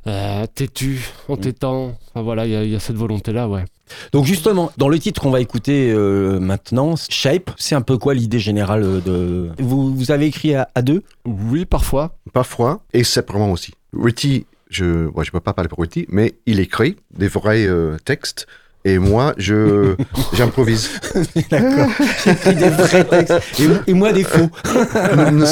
euh, 0.05 0.45
têtu, 0.53 1.01
entêtant. 1.27 1.97
Enfin 2.09 2.21
voilà, 2.21 2.45
il 2.45 2.51
y, 2.51 2.55
a- 2.55 2.63
il 2.63 2.69
y 2.71 2.75
a 2.75 2.79
cette 2.79 2.95
volonté-là, 2.95 3.47
ouais. 3.49 3.65
Donc 4.13 4.25
justement, 4.25 4.71
dans 4.77 4.87
le 4.89 4.99
titre 4.99 5.21
qu'on 5.21 5.31
va 5.31 5.39
écouter 5.41 5.91
euh, 5.91 6.39
maintenant, 6.39 6.93
Shape, 7.09 7.49
c'est 7.57 7.73
un 7.73 7.81
peu 7.81 7.97
quoi 7.97 8.13
l'idée 8.13 8.39
générale 8.39 9.01
de... 9.03 9.49
Vous, 9.59 9.95
vous 9.95 10.11
avez 10.11 10.27
écrit 10.27 10.53
à, 10.55 10.67
à 10.75 10.81
deux? 10.83 11.01
Oui, 11.25 11.65
parfois. 11.65 12.15
Parfois, 12.33 12.81
et 12.93 13.03
séparément 13.03 13.51
aussi. 13.51 13.73
Ritty, 13.97 14.45
je 14.69 14.83
ne 14.85 15.23
je 15.23 15.31
peux 15.31 15.39
pas 15.39 15.53
parler 15.53 15.69
pour 15.69 15.79
Ritty, 15.79 16.05
mais 16.09 16.35
il 16.45 16.59
écrit 16.59 16.97
des 17.17 17.27
vrais 17.29 17.65
euh, 17.65 17.97
textes. 18.05 18.45
Et 18.85 18.99
moi, 18.99 19.33
je 19.37 19.95
j'improvise. 20.33 20.89
D'accord. 21.49 21.89
J'écris 22.23 22.55
des 22.55 22.69
vrais 22.69 23.03
textes 23.05 23.59
et, 23.59 23.91
et 23.91 23.93
moi 23.93 24.13
des 24.13 24.23
faux. 24.23 24.49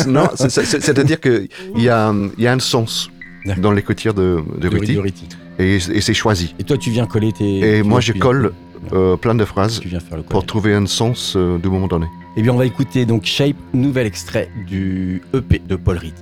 non, 0.07 0.29
c'est- 0.35 0.49
c'est- 0.49 0.79
c'est-à-dire 0.81 1.19
qu'il 1.19 1.47
y 1.77 1.89
a, 1.89 2.13
il 2.37 2.43
y 2.43 2.47
a 2.47 2.51
un 2.53 2.59
sens 2.59 3.09
Dans 3.57 3.71
l'écriture 3.71 4.13
de, 4.13 4.39
de 4.57 4.69
De- 4.69 4.77
Ritty, 4.77 4.95
de 4.95 4.99
Ritty. 4.99 5.27
et, 5.59 5.75
et 5.75 6.01
c'est 6.01 6.13
choisi. 6.13 6.55
Et 6.59 6.63
toi, 6.63 6.77
tu 6.77 6.89
viens 6.89 7.05
coller 7.05 7.31
tes... 7.31 7.77
Et 7.77 7.83
moi, 7.83 7.99
je 8.01 8.13
colle 8.13 8.53
euh, 8.93 9.15
plein 9.17 9.35
de 9.35 9.45
phrases 9.45 9.81
pour 10.29 10.45
trouver 10.45 10.73
un 10.73 10.85
sens 10.85 11.35
euh, 11.35 11.57
du 11.57 11.69
moment 11.69 11.87
donné. 11.87 12.07
Eh 12.37 12.41
bien, 12.41 12.53
on 12.53 12.57
va 12.57 12.65
écouter 12.65 13.05
donc 13.05 13.25
Shape, 13.25 13.55
nouvel 13.73 14.07
extrait 14.07 14.49
du 14.67 15.21
EP 15.33 15.61
de 15.67 15.75
Paul 15.75 15.97
Reed. 15.97 16.13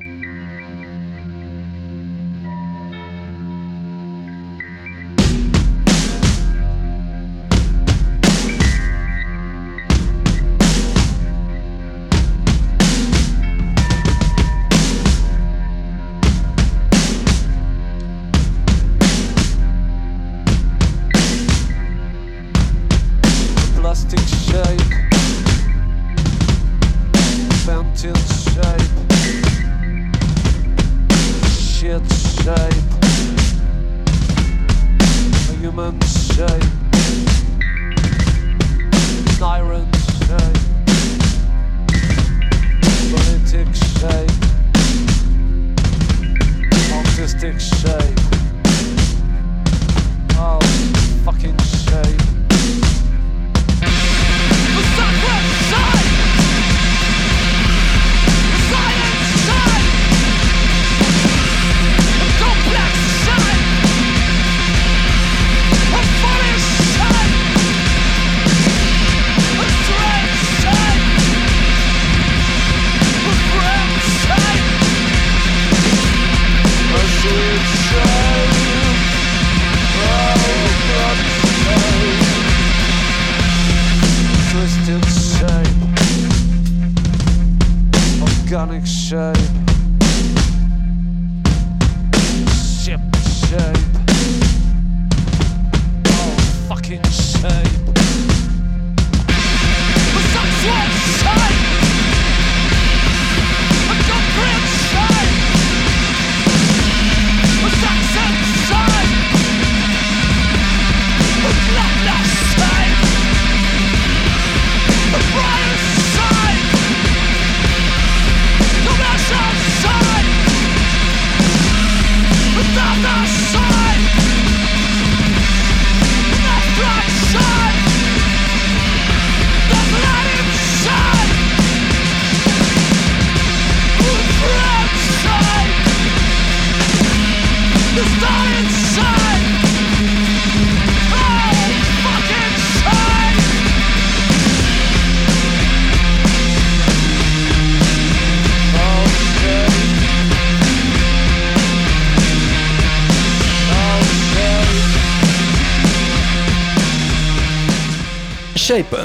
kitchen 96.97 97.22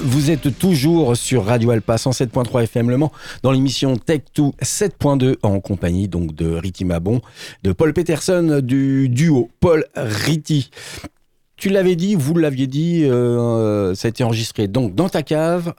Vous 0.02 0.30
êtes 0.30 0.58
toujours 0.58 1.14
sur 1.14 1.44
Radio 1.44 1.70
Alpa 1.72 1.96
107.3 1.96 2.62
FM 2.62 2.88
Le 2.88 2.96
Mans 2.96 3.12
dans 3.42 3.52
l'émission 3.52 3.98
Tech 3.98 4.22
2 4.34 4.44
7.2 4.62 5.36
en 5.42 5.60
compagnie 5.60 6.08
donc 6.08 6.34
de 6.34 6.54
Riti 6.54 6.86
Mabon, 6.86 7.20
de 7.64 7.72
Paul 7.72 7.92
Peterson 7.92 8.60
du 8.62 9.10
duo 9.10 9.50
Paul 9.60 9.84
Riti. 9.94 10.70
Tu 11.56 11.68
l'avais 11.68 11.96
dit, 11.96 12.14
vous 12.14 12.34
l'aviez 12.34 12.66
dit, 12.66 13.04
euh, 13.04 13.94
ça 13.94 14.06
a 14.06 14.08
été 14.08 14.24
enregistré 14.24 14.68
donc 14.68 14.94
dans 14.94 15.10
ta 15.10 15.22
cave, 15.22 15.74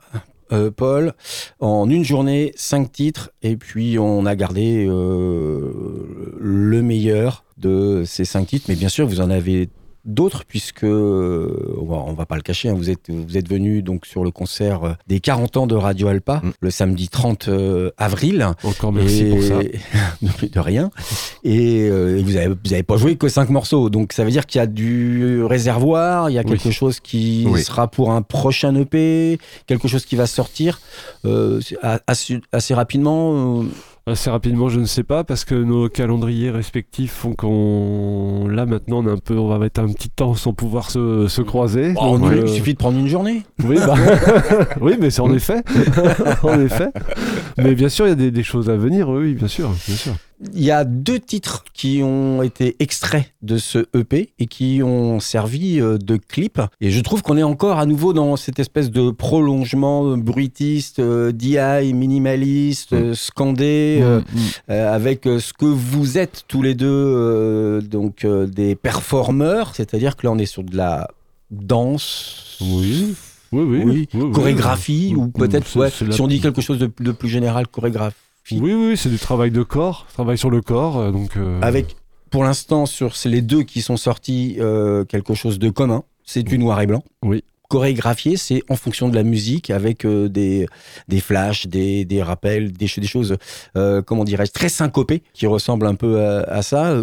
euh, 0.52 0.70
Paul, 0.70 1.12
en 1.58 1.90
une 1.90 2.04
journée, 2.04 2.52
cinq 2.54 2.92
titres, 2.92 3.32
et 3.42 3.56
puis 3.56 3.98
on 3.98 4.24
a 4.24 4.36
gardé 4.36 4.86
euh, 4.88 6.36
le 6.38 6.82
meilleur 6.82 7.44
de 7.58 8.04
ces 8.06 8.24
cinq 8.24 8.46
titres. 8.46 8.66
Mais 8.68 8.76
bien 8.76 8.88
sûr, 8.88 9.08
vous 9.08 9.20
en 9.20 9.30
avez 9.30 9.68
d'autres 10.04 10.44
puisque 10.46 10.84
euh, 10.84 11.76
on 11.78 12.12
va, 12.14 12.26
pas 12.26 12.36
le 12.36 12.42
cacher 12.42 12.68
hein, 12.70 12.74
vous 12.74 12.88
êtes 12.90 13.10
vous 13.10 13.36
êtes 13.36 13.48
venu 13.48 13.82
donc 13.82 14.06
sur 14.06 14.24
le 14.24 14.30
concert 14.30 14.84
euh, 14.84 14.92
des 15.06 15.20
40 15.20 15.56
ans 15.58 15.66
de 15.66 15.74
Radio 15.74 16.08
Alpa 16.08 16.40
Mm. 16.42 16.50
le 16.60 16.70
samedi 16.70 17.08
30 17.08 17.48
euh, 17.48 17.90
avril 17.98 18.46
Encore 18.62 18.92
merci 18.92 19.24
et... 19.26 19.30
pour 19.30 19.42
ça. 19.42 19.58
de, 20.52 20.58
rien 20.60 20.90
et, 21.44 21.88
euh, 21.90 22.20
vous 22.24 22.36
avez 22.36 22.48
vous 22.48 22.72
avez 22.72 22.82
pas 22.82 22.96
joué 22.96 23.16
que 23.16 23.28
cinq 23.28 23.50
morceaux 23.50 23.90
donc 23.90 24.12
ça 24.12 24.24
veut 24.24 24.30
dire 24.30 24.46
qu'il 24.46 24.58
y 24.58 24.62
a 24.62 24.66
du 24.66 25.42
réservoir 25.44 26.30
il 26.30 26.34
y 26.34 26.38
a 26.38 26.42
Oui. 26.42 26.50
quelque 26.58 26.70
chose 26.70 27.00
qui 27.00 27.46
Oui. 27.48 27.62
sera 27.62 27.88
pour 27.88 28.10
un 28.12 28.22
prochain 28.22 28.74
EP 28.76 29.38
quelque 29.66 29.88
chose 29.88 30.06
qui 30.06 30.16
va 30.16 30.26
sortir 30.26 30.80
euh, 31.24 31.60
assez, 32.06 32.40
assez 32.52 32.74
rapidement 32.74 33.60
euh, 33.60 33.64
Assez 34.10 34.28
rapidement, 34.28 34.68
je 34.68 34.80
ne 34.80 34.86
sais 34.86 35.04
pas, 35.04 35.22
parce 35.22 35.44
que 35.44 35.54
nos 35.54 35.88
calendriers 35.88 36.50
respectifs 36.50 37.12
font 37.12 37.32
qu'on. 37.34 38.48
Là, 38.48 38.66
maintenant, 38.66 39.04
on, 39.04 39.06
est 39.06 39.12
un 39.12 39.18
peu... 39.18 39.38
on 39.38 39.46
va 39.46 39.58
mettre 39.58 39.80
un 39.80 39.86
petit 39.86 40.10
temps 40.10 40.34
sans 40.34 40.52
pouvoir 40.52 40.90
se, 40.90 41.28
se 41.28 41.42
croiser. 41.42 41.92
Donc, 41.92 42.22
il 42.32 42.48
suffit 42.48 42.72
de 42.72 42.78
prendre 42.78 42.98
une 42.98 43.06
journée 43.06 43.44
Oui, 43.62 43.76
bah... 43.78 43.94
oui, 44.80 44.96
mais 45.00 45.10
c'est 45.10 45.20
en 45.20 45.32
effet. 45.34 45.62
en 46.42 46.60
effet. 46.60 46.90
Mais 47.56 47.76
bien 47.76 47.88
sûr, 47.88 48.06
il 48.06 48.08
y 48.08 48.12
a 48.12 48.16
des, 48.16 48.32
des 48.32 48.42
choses 48.42 48.68
à 48.68 48.76
venir, 48.76 49.08
oui, 49.08 49.20
oui, 49.20 49.34
bien 49.34 49.46
sûr. 49.46 49.68
Bien 49.86 49.96
sûr. 49.96 50.14
Il 50.54 50.62
y 50.64 50.70
a 50.70 50.84
deux 50.84 51.18
titres 51.18 51.64
qui 51.74 52.00
ont 52.02 52.42
été 52.42 52.74
extraits 52.78 53.30
de 53.42 53.58
ce 53.58 53.84
EP 53.94 54.30
et 54.38 54.46
qui 54.46 54.80
ont 54.82 55.20
servi 55.20 55.80
euh, 55.80 55.98
de 55.98 56.16
clip. 56.16 56.60
Et 56.80 56.90
je 56.90 57.00
trouve 57.02 57.20
qu'on 57.22 57.36
est 57.36 57.42
encore 57.42 57.78
à 57.78 57.84
nouveau 57.84 58.14
dans 58.14 58.36
cette 58.36 58.58
espèce 58.58 58.90
de 58.90 59.10
prolongement 59.10 60.06
euh, 60.06 60.16
bruitiste, 60.16 60.98
euh, 60.98 61.30
DI, 61.30 61.92
minimaliste, 61.92 62.94
euh, 62.94 63.14
scandé, 63.14 63.98
euh, 64.02 64.20
Mm, 64.20 64.22
mm. 64.38 64.40
euh, 64.70 64.94
avec 64.94 65.24
ce 65.24 65.52
que 65.52 65.66
vous 65.66 66.16
êtes 66.16 66.44
tous 66.48 66.62
les 66.62 66.74
deux, 66.74 66.86
euh, 66.88 67.80
donc 67.82 68.26
des 68.26 68.74
performeurs. 68.76 69.74
C'est-à-dire 69.74 70.16
que 70.16 70.26
là, 70.26 70.32
on 70.32 70.38
est 70.38 70.46
sur 70.46 70.62
de 70.64 70.74
la 70.76 71.08
danse. 71.50 72.56
Oui. 72.60 73.14
Oui, 73.52 73.64
oui. 73.84 74.08
Oui, 74.14 74.30
chorégraphie, 74.32 75.12
Mm, 75.14 75.18
ou 75.18 75.24
mm, 75.26 75.32
peut-être, 75.32 75.76
ouais, 75.76 75.90
la- 76.06 76.12
si 76.12 76.20
on 76.20 76.28
dit 76.28 76.40
quelque 76.40 76.60
chose 76.62 76.78
de, 76.78 76.90
de 77.00 77.12
plus 77.12 77.28
général, 77.28 77.66
chorégraphie. 77.68 78.16
Oui, 78.52 78.72
oui, 78.74 78.96
c'est 78.96 79.10
du 79.10 79.18
travail 79.18 79.50
de 79.50 79.62
corps, 79.62 80.06
travail 80.12 80.38
sur 80.38 80.50
le 80.50 80.60
corps. 80.60 80.98
euh, 80.98 81.10
Donc, 81.12 81.36
euh, 81.36 81.60
avec 81.62 81.96
pour 82.30 82.44
l'instant 82.44 82.86
sur 82.86 83.12
les 83.24 83.42
deux 83.42 83.62
qui 83.62 83.82
sont 83.82 83.96
sortis 83.96 84.56
euh, 84.60 85.04
quelque 85.04 85.34
chose 85.34 85.58
de 85.58 85.70
commun. 85.70 86.04
C'est 86.24 86.42
du 86.44 86.58
noir 86.58 86.80
et 86.80 86.86
blanc. 86.86 87.02
Oui. 87.24 87.42
Chorégraphié, 87.68 88.36
c'est 88.36 88.62
en 88.68 88.74
fonction 88.74 89.08
de 89.08 89.14
la 89.14 89.22
musique 89.22 89.70
avec 89.70 90.04
euh, 90.04 90.28
des, 90.28 90.66
des 91.06 91.20
flashs, 91.20 91.68
des, 91.68 92.04
des 92.04 92.20
rappels, 92.20 92.72
des, 92.72 92.88
ch- 92.88 92.98
des 92.98 93.06
choses, 93.06 93.36
euh, 93.76 94.02
comment 94.02 94.24
dirais-je, 94.24 94.50
très 94.50 94.68
syncopées 94.68 95.22
qui 95.34 95.46
ressemblent 95.46 95.86
un 95.86 95.94
peu 95.94 96.20
à, 96.20 96.40
à 96.42 96.62
ça. 96.62 97.02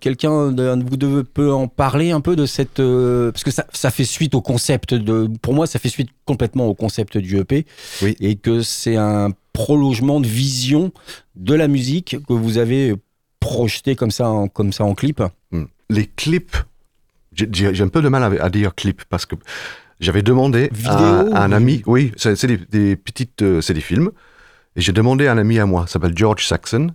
Quelqu'un 0.00 0.50
de 0.50 0.84
vous 0.88 0.96
deux 0.96 1.22
peut 1.22 1.52
en 1.52 1.68
parler 1.68 2.10
un 2.10 2.20
peu 2.20 2.34
de 2.34 2.46
cette. 2.46 2.80
euh, 2.80 3.30
parce 3.30 3.44
que 3.44 3.52
ça, 3.52 3.64
ça 3.72 3.90
fait 3.92 4.04
suite 4.04 4.34
au 4.34 4.40
concept 4.40 4.92
de. 4.94 5.28
Pour 5.40 5.54
moi, 5.54 5.66
ça 5.68 5.78
fait 5.78 5.88
suite 5.88 6.10
complètement 6.24 6.66
au 6.66 6.74
concept 6.74 7.16
du 7.18 7.38
EP. 7.38 7.64
Oui. 8.02 8.16
Et 8.20 8.34
que 8.34 8.62
c'est 8.62 8.96
un 8.96 9.30
prolongement 9.52 10.20
de 10.20 10.26
vision 10.26 10.92
de 11.36 11.54
la 11.54 11.68
musique 11.68 12.16
que 12.26 12.32
vous 12.32 12.58
avez 12.58 12.94
projeté 13.40 13.96
comme 13.96 14.10
ça 14.10 14.28
en, 14.28 14.48
comme 14.48 14.72
ça 14.72 14.84
en 14.84 14.94
clip. 14.94 15.22
Hmm. 15.50 15.64
Les 15.90 16.06
clips, 16.06 16.56
j'ai- 17.32 17.82
un 17.82 17.88
peu 17.88 18.02
de 18.02 18.08
mal 18.08 18.22
à, 18.22 18.44
à 18.44 18.50
dire 18.50 18.74
clip 18.74 19.02
parce 19.08 19.26
que 19.26 19.36
j'avais 20.00 20.22
demandé 20.22 20.68
Vidéo 20.72 20.92
à, 20.92 21.38
à 21.38 21.44
un 21.44 21.52
ami, 21.52 21.82
oui, 21.86 22.12
c'est 22.16 22.46
des, 22.46 22.56
des 22.58 22.96
petites, 22.96 23.42
euh, 23.42 23.60
c'est 23.60 23.74
des 23.74 23.80
films, 23.80 24.10
et 24.76 24.80
j'ai 24.80 24.92
demandé 24.92 25.26
à 25.26 25.32
un 25.32 25.38
ami 25.38 25.58
à 25.58 25.66
moi, 25.66 25.84
il 25.88 25.90
s'appelle 25.90 26.16
George 26.16 26.46
Saxon, 26.46 26.88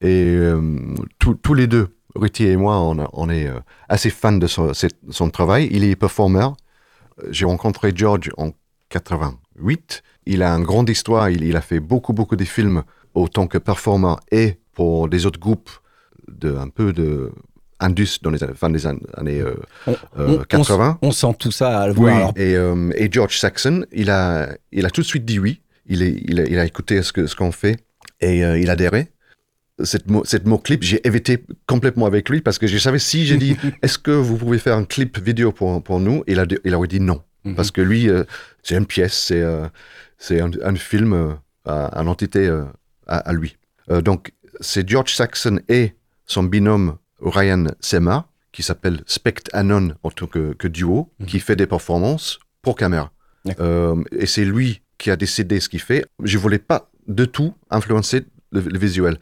et 0.00 0.08
euh, 0.36 0.60
tous 1.18 1.34
tous 1.34 1.54
les 1.54 1.66
deux, 1.66 1.88
Ruti 2.16 2.44
et 2.44 2.56
moi, 2.56 2.80
on, 2.80 3.28
est 3.30 3.46
euh, 3.46 3.60
assez 3.88 4.10
fans 4.10 4.32
de 4.32 4.46
son, 4.48 4.72
son 5.10 5.30
travail. 5.30 5.68
Il 5.70 5.84
est 5.84 5.94
performeur. 5.94 6.56
J'ai 7.30 7.44
rencontré 7.44 7.92
George 7.94 8.30
en 8.36 8.50
88. 9.60 10.02
Il 10.26 10.42
a 10.42 10.52
une 10.54 10.64
grande 10.64 10.88
histoire. 10.88 11.30
Il, 11.30 11.44
il 11.44 11.56
a 11.56 11.60
fait 11.60 11.80
beaucoup, 11.80 12.12
beaucoup 12.12 12.36
de 12.36 12.44
films 12.44 12.82
autant 13.14 13.46
que 13.46 13.58
performeur 13.58 14.20
et 14.30 14.56
pour 14.72 15.08
des 15.08 15.26
autres 15.26 15.40
groupes 15.40 15.70
de 16.28 16.54
un 16.56 16.68
peu 16.68 16.92
de 16.92 17.30
Indus 17.82 18.18
dans 18.22 18.30
les 18.30 18.42
années, 18.44 18.52
fin 18.54 18.68
des 18.70 18.86
années 18.86 19.40
euh, 19.40 19.54
On- 19.86 19.96
euh, 20.18 20.38
on- 20.40 20.44
80. 20.44 20.98
On 21.02 21.12
sent 21.12 21.34
tout 21.38 21.50
ça 21.50 21.80
à 21.80 21.86
le 21.88 21.92
Oui, 21.94 21.98
voir. 22.00 22.16
Alors, 22.16 22.32
et, 22.36 22.54
euh, 22.54 22.90
et 22.94 23.08
George 23.10 23.38
Saxon, 23.38 23.84
il 23.90 24.10
a, 24.10 24.50
il 24.70 24.84
a 24.84 24.90
tout 24.90 25.00
de 25.00 25.06
suite 25.06 25.24
dit 25.24 25.38
oui. 25.38 25.60
Il, 25.86 26.02
est, 26.02 26.20
il, 26.24 26.38
a, 26.40 26.44
il 26.44 26.58
a 26.58 26.64
écouté 26.66 27.02
ce 27.02 27.34
qu'on 27.34 27.50
fait 27.52 27.78
et 28.20 28.40
il 28.40 28.68
a 28.68 28.72
adhéré. 28.74 29.08
Cette 29.82 30.10
mot, 30.10 30.22
cette 30.26 30.46
mot 30.46 30.58
clip, 30.58 30.82
j'ai 30.82 31.04
évité 31.08 31.42
complètement 31.66 32.04
avec 32.04 32.28
lui 32.28 32.42
parce 32.42 32.58
que 32.58 32.66
je 32.66 32.76
savais 32.76 32.98
si 32.98 33.24
j'ai 33.26 33.38
dit 33.38 33.56
est-ce 33.82 33.98
que 33.98 34.10
vous 34.10 34.36
pouvez 34.36 34.58
faire 34.58 34.76
un 34.76 34.84
clip 34.84 35.18
vidéo 35.18 35.50
pour, 35.52 35.82
pour 35.82 35.98
nous? 36.00 36.22
Il, 36.28 36.38
a, 36.38 36.44
il 36.64 36.74
aurait 36.74 36.86
dit 36.86 37.00
non. 37.00 37.22
Mhm. 37.44 37.54
Parce 37.54 37.70
que 37.70 37.80
lui, 37.80 38.08
euh, 38.08 38.24
c'est 38.62 38.76
une 38.76 38.86
pièce, 38.86 39.14
c'est 39.14 39.40
euh, 39.42 39.66
un, 40.30 40.50
un 40.62 40.74
film, 40.76 41.12
euh, 41.12 41.32
à, 41.64 41.86
à 41.86 42.02
l'entité 42.02 42.46
euh, 42.46 42.64
à, 43.06 43.18
à 43.18 43.32
lui. 43.32 43.56
Euh, 43.90 44.00
donc, 44.02 44.32
c'est 44.60 44.88
George 44.88 45.14
Saxon 45.14 45.60
et 45.68 45.94
son 46.26 46.42
binôme 46.44 46.96
Ryan 47.20 47.66
Sema, 47.80 48.26
qui 48.52 48.62
s'appelle 48.62 49.02
Spect 49.06 49.48
Anon 49.52 49.94
en 50.02 50.10
tant 50.10 50.26
que, 50.26 50.52
que 50.54 50.68
duo, 50.68 51.10
Mhm. 51.20 51.26
qui 51.26 51.40
fait 51.40 51.56
des 51.56 51.66
performances 51.66 52.38
pour 52.62 52.76
caméra. 52.76 53.10
Et 54.12 54.26
c'est 54.26 54.44
lui 54.44 54.82
qui 54.98 55.10
a 55.10 55.16
décidé 55.16 55.60
ce 55.60 55.68
qu'il 55.70 55.80
fait. 55.80 56.04
Je 56.22 56.36
voulais 56.36 56.58
pas 56.58 56.90
de 57.08 57.24
tout 57.24 57.54
influencer 57.70 58.26
le, 58.52 58.60
le 58.60 58.78
visuel. 58.78 59.18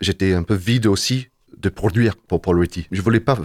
J'étais 0.00 0.34
un 0.34 0.44
peu 0.44 0.54
vide 0.54 0.86
aussi 0.86 1.28
de 1.60 1.68
produire 1.68 2.16
pour 2.16 2.40
Paul 2.42 2.58
Ritty. 2.60 2.86
Je 2.92 3.00
voulais 3.00 3.20
pas 3.20 3.38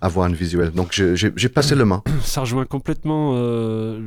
avoir 0.00 0.26
un 0.28 0.32
visuel. 0.32 0.72
Donc, 0.72 1.00
j'ai 1.14 1.48
passé 1.48 1.74
le 1.76 1.84
main. 1.84 2.02
ça 2.22 2.40
rejoint 2.40 2.64
complètement 2.64 3.34
euh, 3.36 4.00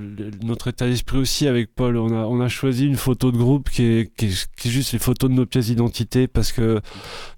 notre 0.43 0.67
état 0.67 0.86
d'esprit 0.86 1.19
aussi 1.19 1.47
avec 1.47 1.73
Paul. 1.73 1.95
On 1.95 2.10
a, 2.12 2.25
on 2.25 2.41
a 2.41 2.49
choisi 2.49 2.86
une 2.86 2.97
photo 2.97 3.31
de 3.31 3.38
groupe 3.38 3.69
qui 3.69 3.84
est, 3.84 4.12
qui 4.17 4.25
est, 4.25 4.47
qui 4.58 4.67
est 4.67 4.71
juste 4.71 4.91
les 4.91 4.99
photos 4.99 5.29
de 5.29 5.36
nos 5.36 5.45
pièces 5.45 5.67
d'identité 5.67 6.27
parce 6.27 6.51
que 6.51 6.81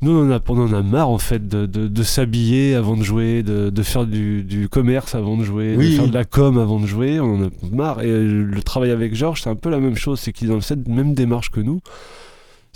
nous, 0.01 0.11
on 0.11 0.27
en 0.27 0.31
a, 0.31 0.39
on 0.47 0.57
en 0.59 0.73
a 0.73 0.81
marre 0.81 1.09
en 1.09 1.19
fait 1.19 1.47
de, 1.47 1.67
de, 1.67 1.87
de 1.87 2.03
s'habiller 2.03 2.73
avant 2.73 2.97
de 2.97 3.03
jouer, 3.03 3.43
de, 3.43 3.69
de 3.69 3.83
faire 3.83 4.07
du, 4.07 4.43
du 4.43 4.69
commerce 4.69 5.13
avant 5.13 5.37
de 5.37 5.43
jouer, 5.43 5.75
Oui. 5.77 5.91
de 5.91 5.95
faire 5.97 6.07
de 6.07 6.13
la 6.13 6.25
com 6.25 6.57
avant 6.57 6.79
de 6.79 6.87
jouer. 6.87 7.19
On 7.19 7.43
en 7.43 7.47
a 7.47 7.49
marre. 7.71 8.01
Et 8.01 8.07
le 8.23 8.61
travail 8.63 8.89
avec 8.89 9.13
Georges, 9.13 9.43
c'est 9.43 9.49
un 9.51 9.55
peu 9.55 9.69
la 9.69 9.79
même 9.79 9.95
chose. 9.97 10.19
C'est 10.19 10.33
qu'il 10.33 10.49
est 10.49 10.53
dans 10.53 10.61
cette 10.61 10.87
même 10.87 11.13
démarche 11.13 11.51
que 11.51 11.59
nous. 11.59 11.79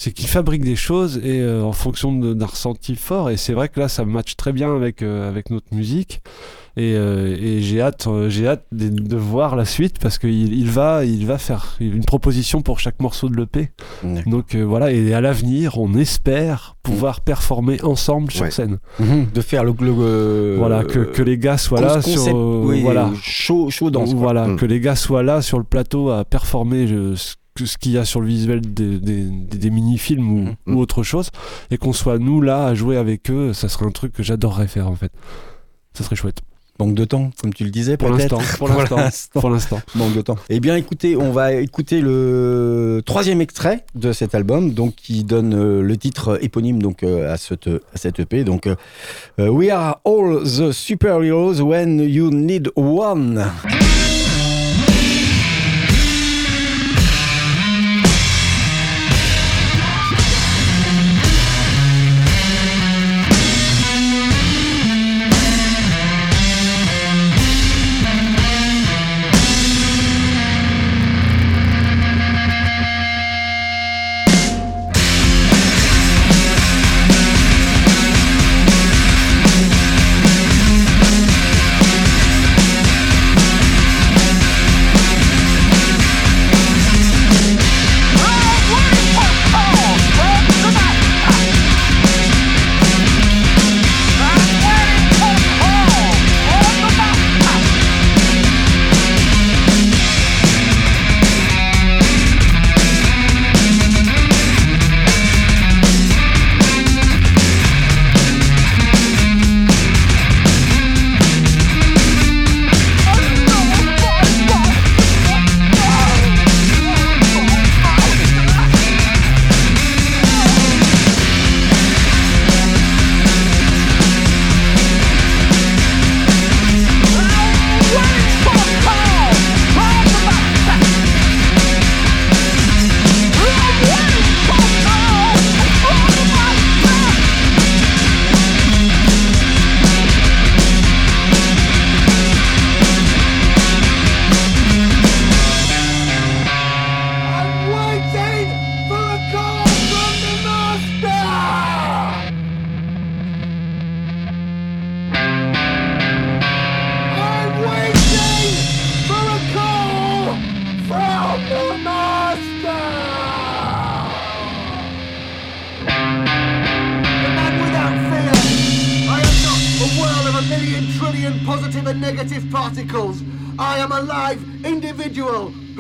C'est 0.04 0.14
qu'il 0.14 0.28
fabrique 0.28 0.64
des 0.64 0.76
choses 0.76 1.18
et 1.24 1.42
euh, 1.42 1.62
en 1.64 1.74
fonction 1.74 2.12
d'un 2.12 2.46
ressenti 2.48 2.96
fort. 2.96 3.30
Et 3.30 3.38
c'est 3.38 3.54
vrai 3.54 3.70
que 3.70 3.80
là, 3.80 3.88
ça 3.88 4.04
match 4.04 4.36
très 4.36 4.52
bien 4.52 4.76
avec, 4.76 5.04
euh, 5.04 5.30
avec 5.30 5.52
notre 5.52 5.72
musique. 5.76 6.22
Et, 6.76 6.96
euh, 6.96 7.38
et 7.40 7.62
j'ai 7.62 7.82
hâte, 7.82 8.08
euh, 8.08 8.28
j'ai 8.28 8.48
hâte 8.48 8.66
de, 8.72 8.90
de 8.90 9.16
voir 9.16 9.56
la 9.56 9.64
suite 9.66 10.00
parce 10.00 10.18
qu'il 10.18 10.54
il 10.54 10.72
va, 10.72 11.06
il 11.06 11.28
va 11.28 11.38
faire 11.38 11.76
une 11.80 12.04
proposition 12.04 12.64
pour 12.64 12.80
chaque 12.80 13.00
morceau 13.00 13.30
de 13.30 13.36
l'EP. 13.36 13.70
Donc 14.26 14.56
euh, 14.56 14.64
voilà, 14.64 14.92
et 14.92 15.14
à 15.14 15.22
l'avenir, 15.22 15.78
on 15.78 15.94
espère 15.94 16.78
pouvoir 16.82 17.22
performer 17.22 17.80
ensemble 17.84 18.32
sur 18.32 18.46
Ouais. 18.46 18.50
scène. 18.52 18.80
Mhm. 19.00 19.28
De 19.32 19.42
faire 19.42 19.64
le. 19.64 19.74
le 19.82 19.94
euh, 20.00 20.56
voilà, 20.58 20.84
que, 20.84 20.98
que 21.00 21.22
les 21.22 21.38
gars 21.38 21.58
soient 21.60 21.80
là 21.82 21.96
concept, 21.96 22.18
sur, 22.18 22.36
euh, 22.36 22.64
oui, 22.66 22.82
voilà, 22.82 23.12
chaud, 23.22 23.70
chaud 23.70 23.92
dans 23.92 24.08
ce 24.08 24.16
voilà, 24.16 24.48
Mm. 24.48 24.56
que 24.56 24.66
les 24.66 24.80
gars 24.80 24.96
soient 24.96 25.22
là 25.24 25.44
sur 25.44 25.60
le 25.60 25.64
plateau 25.66 26.10
à 26.10 26.26
performer 26.26 26.88
ce, 26.88 27.36
que- 27.62 27.66
ce 27.70 27.78
qu'il 27.78 27.92
y 27.94 27.98
a 27.98 28.06
sur 28.06 28.22
le 28.22 28.28
visuel 28.28 28.62
des, 28.62 28.98
des- 29.00 29.24
des- 29.26 29.58
des 29.58 29.70
mini-films 29.70 30.32
ou, 30.32 30.40
Mhm. 30.68 30.76
ou 30.76 30.80
autre 30.80 31.04
chose, 31.04 31.30
et 31.70 31.78
qu'on 31.78 31.94
soit 31.94 32.18
nous 32.20 32.42
là 32.42 32.66
à 32.66 32.74
jouer 32.76 32.98
avec 32.98 33.30
eux, 33.32 33.54
ça 33.54 33.70
serait 33.70 33.86
un 33.86 33.92
truc 33.92 34.14
que 34.14 34.24
j'adorerais 34.24 34.68
faire 34.68 34.88
en 34.88 34.96
fait. 34.96 35.12
Ça 35.94 36.04
serait 36.04 36.16
chouette. 36.16 36.40
Manque 36.80 36.96
de 36.96 37.06
temps, 37.06 37.30
comme 37.40 37.54
tu 37.54 37.64
le 37.64 37.70
disais, 37.70 37.96
Pour 37.96 38.10
l'instant, 38.18 38.40
pour 38.58 38.68
l'instant, 38.70 38.98
pour 39.40 39.50
l'instant. 39.52 39.82
Manque 39.94 40.16
de 40.16 40.22
temps. 40.22 40.38
Eh 40.50 40.60
bien, 40.60 40.76
écoutez, 40.78 41.16
on 41.16 41.32
va 41.32 41.54
écouter 41.54 42.02
le 42.02 43.04
troisième 43.06 43.40
extrait 43.40 43.86
de 43.94 44.12
cet 44.14 44.34
album, 44.34 44.72
donc 44.74 44.96
qui 44.96 45.24
donne 45.24 45.54
euh, 45.54 45.82
le 45.84 45.98
titre 45.98 46.40
éponyme 46.42 46.82
donc 46.82 47.04
euh, 47.04 47.32
à 47.32 47.38
cette 47.38 47.68
à 47.68 47.98
cette 47.98 48.20
EP. 48.20 48.44
Donc, 48.44 48.66
euh, 48.66 49.50
We 49.50 49.70
are 49.70 50.00
all 50.06 50.42
the 50.44 50.72
superheroes 50.72 51.62
when 51.62 52.00
you 52.00 52.32
need 52.32 52.72
one. 52.76 53.46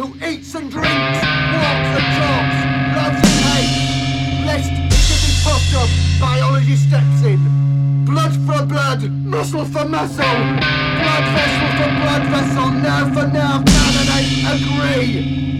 Who 0.01 0.07
eats 0.25 0.55
and 0.55 0.71
drinks, 0.71 1.19
walks 1.61 1.91
and 1.99 2.09
talks, 2.17 2.57
loves 2.97 3.21
and 3.21 3.39
hates. 3.53 3.77
Lest 4.49 4.71
it 4.73 5.01
should 5.05 5.21
be 5.27 5.33
puffed 5.45 5.73
up, 5.77 5.89
biology 6.19 6.75
steps 6.75 7.21
in. 7.21 7.39
Blood 8.05 8.33
for 8.47 8.65
blood, 8.65 9.03
muscle 9.23 9.63
for 9.65 9.85
muscle, 9.85 10.37
blood 11.01 11.25
vessel 11.35 11.69
for 11.77 11.89
blood 12.01 12.23
vessel, 12.33 12.71
nerve 12.81 13.13
for 13.13 13.27
nerve, 13.29 13.63
canonate, 13.63 14.31
agree 14.53 15.51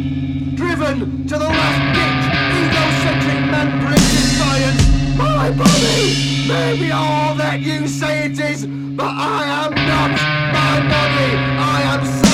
driven 0.56 1.28
to 1.28 1.38
the 1.38 1.48
last 1.48 1.82
ditch, 1.96 2.26
egocentric 2.62 3.42
man-pleasing 3.52 4.30
science. 4.38 4.82
My 5.18 5.52
body 5.52 6.48
may 6.48 6.78
be 6.80 6.92
all 6.92 7.36
that 7.36 7.60
you 7.60 7.88
say 7.88 8.26
it 8.26 8.40
is, 8.40 8.66
but 8.66 9.06
I 9.06 9.44
am 9.66 9.74
not 9.74 10.12
my 10.58 10.76
body. 10.94 11.32
I 11.58 11.82
am 11.94 12.02
soul. 12.06 12.32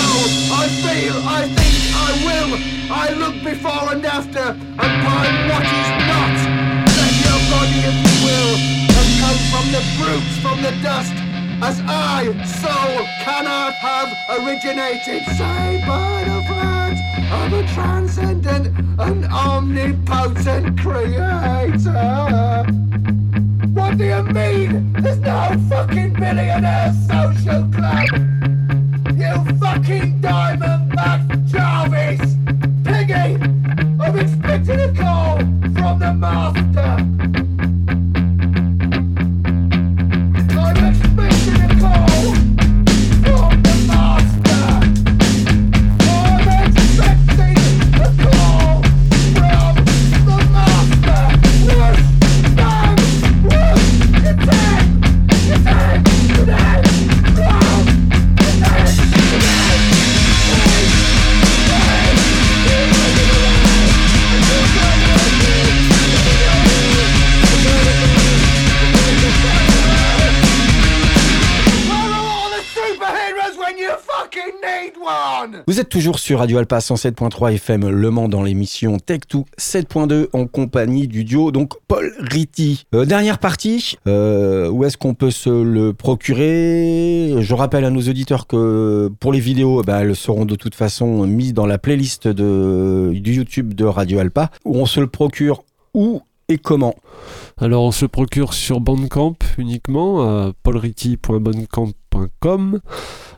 I 0.59 0.67
feel, 0.67 1.15
I 1.27 1.47
think, 1.55 1.66
I 2.89 3.11
look 3.11 3.43
before 3.43 3.91
and 3.91 4.05
after, 4.05 4.39
and 4.39 4.93
find 5.03 5.35
what 5.51 5.63
is 5.63 5.89
not. 6.07 6.35
Let 6.95 7.13
your 7.19 7.39
body, 7.51 7.83
if 7.83 7.97
you 7.99 8.15
will, 8.23 8.55
have 8.95 9.11
come 9.19 9.39
from 9.51 9.65
the 9.75 9.83
brutes, 9.99 10.37
from 10.39 10.61
the 10.61 10.71
dust. 10.81 11.11
As 11.59 11.81
I, 11.85 12.31
soul, 12.45 13.05
cannot 13.25 13.73
have 13.73 14.13
originated, 14.39 15.25
say 15.35 15.83
by 15.85 16.23
the 16.23 16.39
words 16.47 17.01
of 17.29 17.51
a 17.51 17.67
transcendent 17.73 18.67
and 18.99 19.25
omnipotent 19.25 20.79
creator. 20.79 22.63
What 23.73 23.97
do 23.97 24.05
you 24.05 24.23
mean? 24.23 24.93
There's 24.93 25.19
no 25.19 25.57
fucking 25.67 26.13
billionaire 26.13 26.93
social 27.05 27.67
club! 27.69 28.09
You 29.17 29.57
fucking 29.59 30.21
diamond 30.21 30.86
Vous 75.69 75.81
êtes 75.81 75.89
toujours 75.89 76.17
sur 76.17 76.39
Radio 76.39 76.59
Alpa 76.59 76.77
107.3 76.77 77.55
FM 77.55 77.89
Le 77.89 78.09
Mans 78.09 78.29
dans 78.29 78.41
l'émission 78.41 78.95
Tech2 78.95 79.43
7.2 79.59 80.27
en 80.31 80.47
compagnie 80.47 81.09
du 81.09 81.25
duo 81.25 81.51
donc 81.51 81.73
Paul 81.89 82.13
Ritty. 82.19 82.85
Euh, 82.95 83.03
dernière 83.03 83.37
partie, 83.37 83.97
euh, 84.07 84.69
où 84.69 84.85
est-ce 84.85 84.95
qu'on 84.95 85.13
peut 85.13 85.29
se 85.29 85.49
le 85.49 85.91
procurer? 85.91 87.35
Je 87.41 87.53
rappelle 87.53 87.83
à 87.83 87.89
nos 87.89 87.99
auditeurs 87.99 88.47
que 88.47 89.11
pour 89.19 89.33
les 89.33 89.41
vidéos, 89.41 89.81
bah, 89.85 90.03
elles 90.03 90.15
seront 90.15 90.45
de 90.45 90.55
toute 90.55 90.73
façon 90.73 91.27
mises 91.27 91.53
dans 91.53 91.65
la 91.65 91.77
playlist 91.77 92.29
de, 92.29 93.11
du 93.15 93.33
YouTube 93.33 93.73
de 93.73 93.83
Radio 93.83 94.19
Alpa, 94.19 94.51
où 94.63 94.77
on 94.77 94.85
se 94.85 95.01
le 95.01 95.07
procure 95.07 95.65
où 95.93 96.21
et 96.47 96.59
comment? 96.59 96.95
Alors 97.57 97.83
on 97.83 97.91
se 97.91 98.05
procure 98.05 98.53
sur 98.53 98.79
Bandcamp 98.79 99.35
uniquement, 99.57 100.21
à 100.21 100.53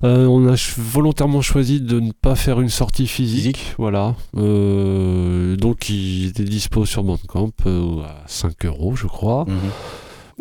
Euh, 0.03 0.25
on 0.27 0.47
a 0.47 0.55
volontairement 0.77 1.41
choisi 1.41 1.81
de 1.81 1.99
ne 1.99 2.11
pas 2.11 2.35
faire 2.35 2.61
une 2.61 2.69
sortie 2.69 3.07
physique, 3.07 3.73
voilà. 3.77 4.15
Euh, 4.37 5.55
donc 5.57 5.89
il 5.89 6.27
était 6.27 6.43
dispo 6.43 6.85
sur 6.85 7.03
Bandcamp 7.03 7.51
euh, 7.65 8.03
à 8.03 8.23
5 8.27 8.65
euros 8.65 8.95
je 8.95 9.07
crois. 9.07 9.45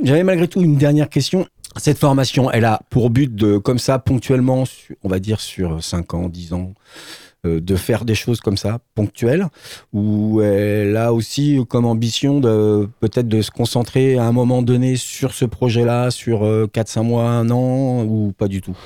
J'avais 0.02 0.22
malgré 0.22 0.46
tout 0.46 0.60
une 0.62 0.76
dernière 0.76 1.08
question. 1.08 1.46
Cette 1.76 1.98
formation, 1.98 2.50
elle 2.50 2.64
a 2.64 2.80
pour 2.90 3.10
but 3.10 3.34
de, 3.34 3.58
comme 3.58 3.78
ça, 3.78 3.98
ponctuellement, 3.98 4.64
on 5.02 5.08
va 5.08 5.18
dire 5.18 5.40
sur 5.40 5.82
5 5.82 6.14
ans, 6.14 6.28
10 6.28 6.52
ans, 6.52 6.72
euh, 6.72 7.27
de 7.44 7.76
faire 7.76 8.04
des 8.04 8.14
choses 8.14 8.40
comme 8.40 8.56
ça, 8.56 8.78
ponctuelles, 8.94 9.46
ou 9.92 10.40
elle 10.42 10.96
a 10.96 11.12
aussi 11.12 11.58
comme 11.68 11.84
ambition 11.86 12.40
de 12.40 12.88
peut-être 13.00 13.28
de 13.28 13.42
se 13.42 13.50
concentrer 13.50 14.18
à 14.18 14.24
un 14.24 14.32
moment 14.32 14.62
donné 14.62 14.96
sur 14.96 15.32
ce 15.32 15.44
projet-là, 15.44 16.10
sur 16.10 16.40
4-5 16.42 17.02
mois, 17.02 17.30
un 17.30 17.48
an, 17.50 18.04
ou 18.04 18.32
pas 18.36 18.48
du 18.48 18.60
tout? 18.60 18.76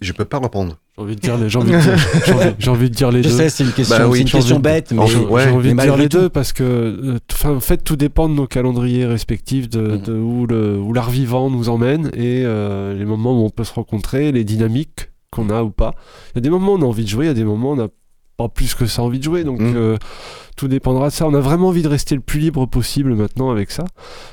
Je 0.00 0.12
peux 0.12 0.24
pas 0.24 0.38
répondre. 0.38 0.76
J'ai 0.96 1.02
envie 1.02 1.16
de 1.16 1.20
dire 1.20 1.36
les, 1.38 1.48
j'ai 1.48 1.58
envie 1.58 1.72
de 1.72 1.78
dire, 1.80 1.96
j'ai 2.26 2.32
envie- 2.32 2.54
j'ai 2.58 2.70
envie 2.70 2.90
de 2.90 2.94
dire 2.94 3.10
les 3.10 3.22
Je 3.24 3.28
deux. 3.28 3.36
sais, 3.36 3.48
c'est 3.48 3.64
une 3.64 3.72
question, 3.72 3.96
Bah 3.98 4.06
oui, 4.06 4.18
c'est 4.18 4.22
une 4.22 4.26
j'ai 4.28 4.32
question 4.38 4.54
envie 4.56 4.62
de- 4.62 4.68
bête, 4.68 4.92
mais 4.92 5.00
ouais. 5.00 5.42
J'ai 5.44 5.50
envie 5.50 5.74
mais 5.74 5.82
de 5.82 5.88
dire 5.88 5.96
les 5.96 6.08
tout. 6.08 6.18
deux 6.18 6.28
parce 6.28 6.52
que, 6.52 6.62
euh, 6.62 7.18
en 7.56 7.60
fait, 7.60 7.78
tout 7.78 7.96
dépend 7.96 8.28
de 8.28 8.34
nos 8.34 8.46
calendriers 8.46 9.04
respectifs, 9.04 9.68
de, 9.68 9.96
de 9.96 10.12
où, 10.12 10.46
le, 10.46 10.78
où 10.78 10.92
l'art 10.92 11.10
vivant 11.10 11.50
nous 11.50 11.68
emmène 11.68 12.08
et 12.14 12.42
euh, 12.44 12.94
les 12.96 13.04
moments 13.04 13.32
où 13.40 13.44
on 13.44 13.50
peut 13.50 13.64
se 13.64 13.72
rencontrer, 13.74 14.30
les 14.30 14.44
dynamiques 14.44 15.10
qu'on 15.34 15.50
a 15.50 15.62
ou 15.62 15.70
pas. 15.70 15.94
Il 16.32 16.36
y 16.36 16.38
a 16.38 16.40
des 16.42 16.50
moments 16.50 16.72
où 16.72 16.76
on 16.78 16.82
a 16.82 16.86
envie 16.86 17.04
de 17.04 17.08
jouer, 17.08 17.26
il 17.26 17.28
y 17.28 17.30
a 17.30 17.34
des 17.34 17.44
moments 17.44 17.70
où 17.70 17.72
on 17.72 17.76
n'a 17.76 17.88
pas 18.36 18.48
plus 18.48 18.74
que 18.74 18.86
ça 18.86 19.02
envie 19.02 19.18
de 19.18 19.24
jouer. 19.24 19.44
Donc, 19.44 19.60
Mhm. 19.60 19.74
euh, 19.76 19.96
tout 20.56 20.66
dépendra 20.66 21.08
de 21.08 21.12
ça. 21.12 21.26
On 21.26 21.34
a 21.34 21.40
vraiment 21.40 21.68
envie 21.68 21.82
de 21.82 21.88
rester 21.88 22.14
le 22.16 22.20
plus 22.20 22.40
libre 22.40 22.66
possible 22.66 23.14
maintenant 23.14 23.50
avec 23.50 23.70
ça. 23.70 23.84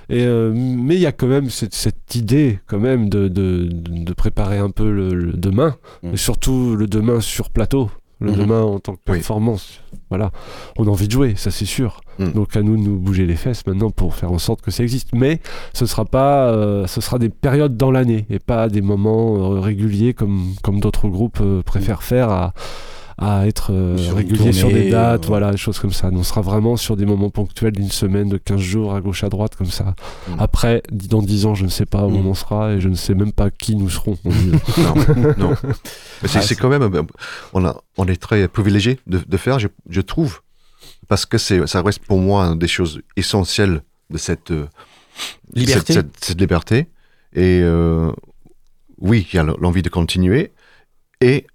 Et, 0.09 0.23
euh, 0.23 0.51
mais 0.55 0.95
il 0.95 1.01
y 1.01 1.05
a 1.05 1.11
quand 1.11 1.27
même 1.27 1.49
cette, 1.49 1.73
cette 1.75 2.15
idée, 2.15 2.59
quand 2.67 2.79
même, 2.79 3.09
de, 3.09 3.27
de, 3.27 3.67
de 3.71 4.13
préparer 4.13 4.57
un 4.57 4.69
peu 4.71 4.91
le, 4.91 5.13
le 5.13 5.33
demain, 5.33 5.75
Mhm. 6.03 6.13
et 6.13 6.17
surtout 6.17 6.75
le 6.75 6.87
demain 6.87 7.21
sur 7.21 7.49
plateau. 7.51 7.91
Le 8.21 8.31
Mhm. 8.31 8.37
demain 8.37 8.61
en 8.61 8.79
tant 8.79 8.93
que 8.93 8.99
Oui. 9.09 9.17
performance. 9.17 9.81
Voilà. 10.09 10.29
On 10.77 10.85
a 10.85 10.89
envie 10.89 11.07
de 11.07 11.11
jouer, 11.11 11.33
ça 11.35 11.49
c'est 11.51 11.65
sûr. 11.65 12.01
Mhm. 12.19 12.33
Donc 12.33 12.55
à 12.55 12.61
nous 12.61 12.77
de 12.77 12.81
nous 12.83 12.97
bouger 12.97 13.25
les 13.25 13.35
fesses 13.35 13.65
maintenant 13.65 13.89
pour 13.89 14.13
faire 14.13 14.31
en 14.31 14.37
sorte 14.37 14.61
que 14.61 14.69
ça 14.69 14.83
existe. 14.83 15.09
Mais 15.13 15.39
ce 15.73 15.85
sera 15.87 16.05
pas, 16.05 16.47
euh, 16.49 16.85
ce 16.85 17.01
sera 17.01 17.17
des 17.17 17.29
périodes 17.29 17.77
dans 17.77 17.89
l'année 17.89 18.25
et 18.29 18.37
pas 18.39 18.69
des 18.69 18.81
moments 18.81 19.53
euh, 19.55 19.59
réguliers 19.59 20.13
comme 20.13 20.53
comme 20.61 20.79
d'autres 20.79 21.07
groupes 21.09 21.39
euh, 21.41 21.63
préfèrent 21.63 22.03
faire 22.03 22.29
à 22.29 22.53
à 23.21 23.45
être 23.47 23.71
euh, 23.71 23.97
Sur 23.97 24.15
réguliers 24.15 24.51
sur 24.51 24.69
des 24.69 24.89
dates, 24.89 25.25
euh, 25.25 25.27
voilà, 25.27 25.51
des 25.51 25.57
choses 25.57 25.77
comme 25.79 25.91
ça. 25.93 26.09
On 26.11 26.23
sera 26.23 26.41
vraiment 26.41 26.75
sur 26.75 26.97
des 26.97 27.05
moments 27.05 27.29
ponctuels 27.29 27.71
d'une 27.73 27.89
semaine, 27.91 28.29
de 28.29 28.37
15 28.37 28.59
jours, 28.59 28.95
à 28.95 28.99
gauche, 29.01 29.23
à 29.23 29.29
droite, 29.29 29.55
comme 29.55 29.67
ça. 29.69 29.93
Mhm. 30.27 30.35
Après, 30.39 30.81
dans 30.91 31.21
10 31.21 31.45
ans, 31.45 31.53
je 31.55 31.63
ne 31.65 31.69
sais 31.69 31.85
pas 31.85 32.05
où 32.05 32.09
Mhm. 32.09 32.25
on 32.27 32.31
en 32.31 32.33
sera 32.33 32.73
et 32.73 32.81
je 32.81 32.89
ne 32.89 32.95
sais 32.95 33.13
même 33.13 33.31
pas 33.31 33.49
qui 33.51 33.75
nous 33.75 33.89
serons. 33.89 34.17
Non, 34.25 34.95
non. 35.37 35.55
Mais 36.21 36.27
c'est 36.27 36.39
Ah, 36.39 36.41
c'est 36.41 36.55
quand 36.55 36.69
même, 36.69 36.81
euh, 36.83 37.03
on, 37.53 37.63
a, 37.65 37.79
on 37.97 38.07
est 38.07 38.19
très 38.21 38.47
privilégié 38.47 38.99
de, 39.07 39.19
de 39.25 39.37
faire, 39.37 39.59
je, 39.59 39.67
je 39.89 40.01
trouve, 40.01 40.41
parce 41.07 41.25
que 41.25 41.37
c'est, 41.37 41.65
ça 41.67 41.81
reste 41.81 41.99
pour 42.05 42.19
moi 42.19 42.45
une 42.45 42.59
des 42.59 42.67
choses 42.67 43.01
essentielles 43.15 43.83
de 44.09 44.17
cette 44.17 44.51
Liberté. 45.53 45.93
cette, 45.93 46.05
cette- 46.15 46.25
cette 46.25 46.39
liberté. 46.39 46.87
Et 47.33 47.59
euh, 47.61 48.11
oui, 48.99 49.27
il 49.31 49.35
y 49.35 49.39
a 49.39 49.43
l'envie 49.43 49.81
de 49.81 49.89
continuer, 49.89 50.51
et 51.21 51.45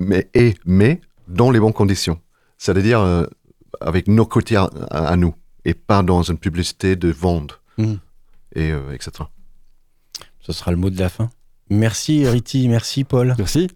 mais, 0.00 0.28
et, 0.34 0.54
mais 0.64 1.00
dans 1.28 1.50
les 1.52 1.60
bonnes 1.60 1.72
conditions. 1.72 2.18
C'est-à-dire 2.58 3.00
euh, 3.00 3.24
avec 3.80 4.08
nos 4.08 4.26
côtés 4.26 4.56
à, 4.56 5.16
nous, 5.16 5.34
et 5.64 5.74
pas 5.74 6.02
dans 6.02 6.22
une 6.22 6.38
publicité 6.38 6.96
de 6.96 7.08
vendre, 7.10 7.60
Mhm. 7.78 7.98
et 8.56 8.72
euh, 8.72 8.92
etc. 8.92 9.12
Ce 10.40 10.52
sera 10.52 10.70
le 10.72 10.76
mot 10.76 10.90
de 10.90 10.98
la 10.98 11.08
fin. 11.08 11.30
Merci 11.70 12.26
Riti, 12.26 12.68
merci 12.68 13.04
Paul. 13.04 13.34
Merci. 13.38 13.68